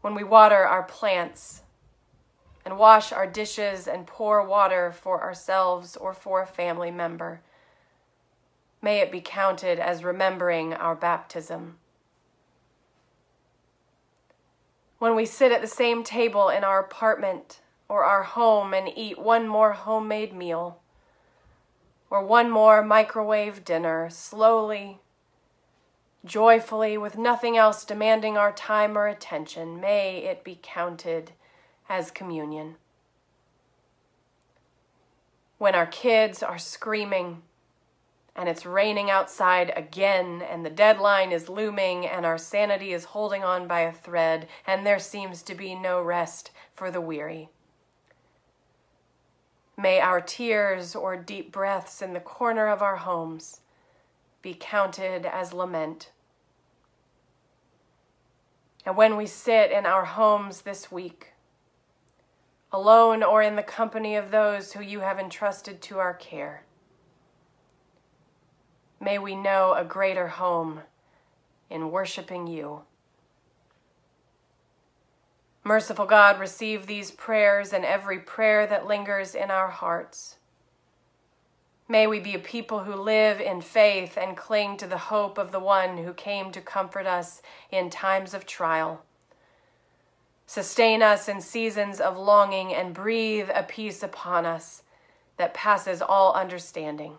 When 0.00 0.16
we 0.16 0.24
water 0.24 0.66
our 0.66 0.82
plants 0.82 1.62
and 2.64 2.76
wash 2.76 3.12
our 3.12 3.26
dishes 3.26 3.86
and 3.86 4.04
pour 4.04 4.44
water 4.44 4.90
for 4.90 5.22
ourselves 5.22 5.96
or 5.96 6.12
for 6.12 6.42
a 6.42 6.46
family 6.46 6.90
member, 6.90 7.40
may 8.80 8.98
it 8.98 9.12
be 9.12 9.20
counted 9.20 9.78
as 9.78 10.02
remembering 10.02 10.74
our 10.74 10.96
baptism. 10.96 11.78
When 15.02 15.16
we 15.16 15.26
sit 15.26 15.50
at 15.50 15.60
the 15.60 15.66
same 15.66 16.04
table 16.04 16.48
in 16.48 16.62
our 16.62 16.78
apartment 16.78 17.58
or 17.88 18.04
our 18.04 18.22
home 18.22 18.72
and 18.72 18.88
eat 18.94 19.18
one 19.18 19.48
more 19.48 19.72
homemade 19.72 20.32
meal 20.32 20.78
or 22.08 22.24
one 22.24 22.48
more 22.48 22.84
microwave 22.84 23.64
dinner 23.64 24.08
slowly, 24.10 25.00
joyfully, 26.24 26.96
with 26.96 27.18
nothing 27.18 27.56
else 27.56 27.84
demanding 27.84 28.36
our 28.36 28.52
time 28.52 28.96
or 28.96 29.08
attention, 29.08 29.80
may 29.80 30.18
it 30.18 30.44
be 30.44 30.60
counted 30.62 31.32
as 31.88 32.12
communion. 32.12 32.76
When 35.58 35.74
our 35.74 35.86
kids 35.86 36.44
are 36.44 36.58
screaming, 36.58 37.42
and 38.34 38.48
it's 38.48 38.64
raining 38.64 39.10
outside 39.10 39.72
again, 39.76 40.42
and 40.42 40.64
the 40.64 40.70
deadline 40.70 41.32
is 41.32 41.48
looming, 41.48 42.06
and 42.06 42.24
our 42.24 42.38
sanity 42.38 42.92
is 42.92 43.04
holding 43.04 43.44
on 43.44 43.66
by 43.66 43.80
a 43.80 43.92
thread, 43.92 44.48
and 44.66 44.86
there 44.86 44.98
seems 44.98 45.42
to 45.42 45.54
be 45.54 45.74
no 45.74 46.00
rest 46.00 46.50
for 46.74 46.90
the 46.90 47.00
weary. 47.00 47.50
May 49.76 50.00
our 50.00 50.20
tears 50.20 50.94
or 50.94 51.16
deep 51.16 51.52
breaths 51.52 52.00
in 52.00 52.14
the 52.14 52.20
corner 52.20 52.68
of 52.68 52.82
our 52.82 52.96
homes 52.96 53.60
be 54.40 54.56
counted 54.58 55.26
as 55.26 55.52
lament. 55.52 56.10
And 58.84 58.96
when 58.96 59.16
we 59.16 59.26
sit 59.26 59.70
in 59.70 59.86
our 59.86 60.04
homes 60.04 60.62
this 60.62 60.90
week, 60.90 61.32
alone 62.72 63.22
or 63.22 63.42
in 63.42 63.56
the 63.56 63.62
company 63.62 64.16
of 64.16 64.30
those 64.30 64.72
who 64.72 64.82
you 64.82 65.00
have 65.00 65.18
entrusted 65.18 65.82
to 65.82 65.98
our 65.98 66.14
care, 66.14 66.64
may 69.02 69.18
we 69.18 69.34
know 69.34 69.74
a 69.74 69.84
greater 69.84 70.28
home 70.28 70.80
in 71.68 71.90
worshiping 71.90 72.46
you. 72.46 72.82
Merciful 75.64 76.06
God, 76.06 76.38
receive 76.38 76.86
these 76.86 77.10
prayers 77.10 77.72
and 77.72 77.84
every 77.84 78.18
prayer 78.18 78.66
that 78.66 78.86
lingers 78.86 79.34
in 79.34 79.50
our 79.50 79.68
hearts. 79.68 80.36
May 81.88 82.06
we 82.06 82.20
be 82.20 82.34
a 82.34 82.38
people 82.38 82.84
who 82.84 82.94
live 82.94 83.40
in 83.40 83.60
faith 83.60 84.16
and 84.16 84.36
cling 84.36 84.76
to 84.78 84.86
the 84.86 84.98
hope 84.98 85.36
of 85.36 85.52
the 85.52 85.60
one 85.60 85.98
who 85.98 86.14
came 86.14 86.52
to 86.52 86.60
comfort 86.60 87.06
us 87.06 87.42
in 87.70 87.90
times 87.90 88.34
of 88.34 88.46
trial. 88.46 89.04
Sustain 90.46 91.02
us 91.02 91.28
in 91.28 91.40
seasons 91.40 92.00
of 92.00 92.16
longing 92.16 92.72
and 92.72 92.94
breathe 92.94 93.48
a 93.54 93.62
peace 93.62 94.02
upon 94.02 94.46
us 94.46 94.82
that 95.36 95.54
passes 95.54 96.00
all 96.02 96.32
understanding. 96.34 97.16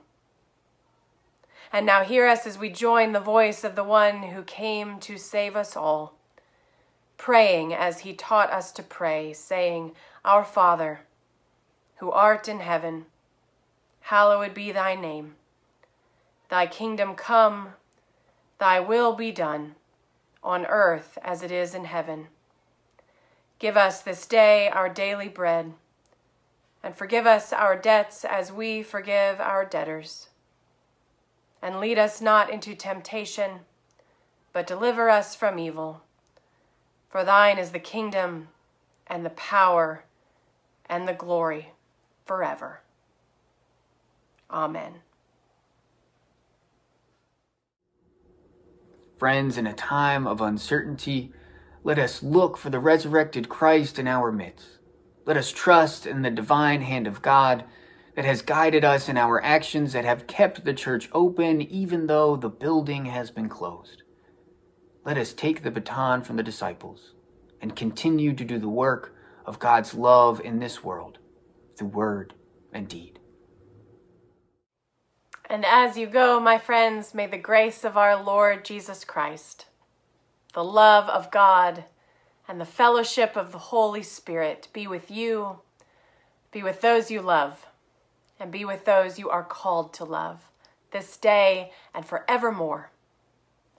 And 1.74 1.86
now 1.86 2.04
hear 2.04 2.26
us 2.28 2.48
as 2.48 2.58
we 2.58 2.70
join 2.70 3.12
the 3.12 3.20
voice 3.20 3.66
of 3.66 3.76
the 3.76 3.84
one 3.84 4.24
who 4.24 4.44
came 4.44 5.00
to 5.02 5.18
save 5.18 5.58
us 5.58 5.76
all 5.76 6.14
praying 7.24 7.74
as 7.74 8.00
he 8.00 8.14
taught 8.14 8.52
us 8.52 8.74
to 8.74 8.84
pray, 8.84 9.32
saying, 9.32 9.94
Our 10.26 10.44
Father, 10.44 11.00
who 11.98 12.12
art 12.12 12.50
in 12.50 12.60
heaven, 12.60 13.06
hallowed 14.02 14.54
be 14.54 14.74
thy 14.74 14.96
name. 14.96 15.36
Thy 16.50 16.68
kingdom 16.68 17.16
come, 17.16 17.70
thy 18.60 18.82
will 18.82 19.14
be 19.14 19.32
done, 19.32 19.76
on 20.44 20.66
earth 20.66 21.18
as 21.24 21.42
it 21.42 21.50
is 21.50 21.74
in 21.74 21.86
heaven. 21.86 22.28
Give 23.58 23.78
us 23.78 24.02
this 24.02 24.26
day 24.26 24.68
our 24.68 24.90
daily 24.90 25.30
bread, 25.30 25.72
and 26.84 26.94
forgive 26.94 27.26
us 27.26 27.54
our 27.54 27.78
debts 27.78 28.26
as 28.26 28.52
we 28.52 28.84
forgive 28.84 29.40
our 29.40 29.64
debtors. 29.64 30.28
And 31.64 31.80
lead 31.80 31.98
us 31.98 32.20
not 32.20 32.50
into 32.50 32.76
temptation, 32.76 33.62
but 34.52 34.68
deliver 34.68 35.10
us 35.10 35.34
from 35.34 35.58
evil. 35.58 36.02
For 37.10 37.24
thine 37.24 37.58
is 37.58 37.72
the 37.72 37.80
kingdom 37.80 38.50
and 39.08 39.26
the 39.26 39.30
power 39.30 40.04
and 40.88 41.08
the 41.08 41.14
glory 41.14 41.72
forever. 42.26 42.82
Amen. 44.52 44.96
Friends, 49.18 49.58
in 49.58 49.66
a 49.66 49.74
time 49.74 50.28
of 50.28 50.42
uncertainty, 50.42 51.32
let 51.82 51.98
us 51.98 52.22
look 52.22 52.58
for 52.58 52.70
the 52.70 52.80
resurrected 52.80 53.48
Christ 53.48 53.98
in 53.98 54.06
our 54.06 54.34
midst. 54.34 54.80
Let 55.26 55.38
us 55.38 55.50
trust 55.50 56.06
in 56.06 56.24
the 56.24 56.30
divine 56.30 56.82
hand 56.82 57.08
of 57.08 57.22
God 57.22 57.64
that 58.16 58.26
has 58.26 58.42
guided 58.42 58.84
us 58.86 59.10
in 59.10 59.18
our 59.18 59.44
actions 59.44 59.94
that 59.94 60.06
have 60.06 60.28
kept 60.28 60.66
the 60.66 60.74
church 60.74 61.10
open 61.14 61.62
even 61.62 62.08
though 62.08 62.36
the 62.36 62.50
building 62.50 63.06
has 63.06 63.32
been 63.32 63.50
closed 63.50 64.04
let 65.06 65.18
us 65.18 65.34
take 65.34 65.64
the 65.64 65.72
baton 65.72 66.24
from 66.24 66.38
the 66.38 66.44
disciples 66.44 67.14
and 67.62 67.76
continue 67.76 68.34
to 68.34 68.46
do 68.46 68.58
the 68.58 68.70
work 68.70 69.14
of 69.46 69.60
God's 69.60 69.94
love 69.94 70.40
in 70.40 70.60
this 70.60 70.84
world 70.84 71.18
through 71.78 71.90
word 71.90 72.34
and 72.72 72.88
deed. 72.88 73.20
And 75.50 75.66
as 75.66 75.98
you 75.98 76.08
go, 76.08 76.40
my 76.40 76.58
friends, 76.58 77.14
may 77.14 77.28
the 77.28 77.38
grace 77.38 77.84
of 77.84 77.98
our 77.98 78.22
Lord 78.22 78.64
Jesus 78.64 79.04
Christ, 79.04 79.66
the 80.54 80.64
love 80.64 81.10
of 81.10 81.32
God, 81.32 81.84
and 82.48 82.60
the 82.60 82.66
fellowship 82.66 83.36
of 83.36 83.52
the 83.52 83.58
Holy 83.58 84.04
Spirit 84.04 84.70
be 84.74 84.88
with 84.88 85.12
you, 85.12 85.60
be 86.52 86.64
with 86.64 86.82
those 86.82 87.12
you 87.12 87.22
love, 87.22 87.68
and 88.44 88.52
be 88.52 88.66
with 88.66 88.84
those 88.84 89.18
you 89.18 89.30
are 89.30 89.42
called 89.42 89.94
to 89.94 90.04
love 90.04 90.50
this 90.92 91.16
day 91.16 91.72
and 91.96 92.06
forevermore. 92.06 92.92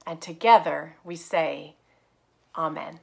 And 0.06 0.22
together 0.22 0.96
we 1.04 1.16
say, 1.16 1.76
Amen. 2.56 3.00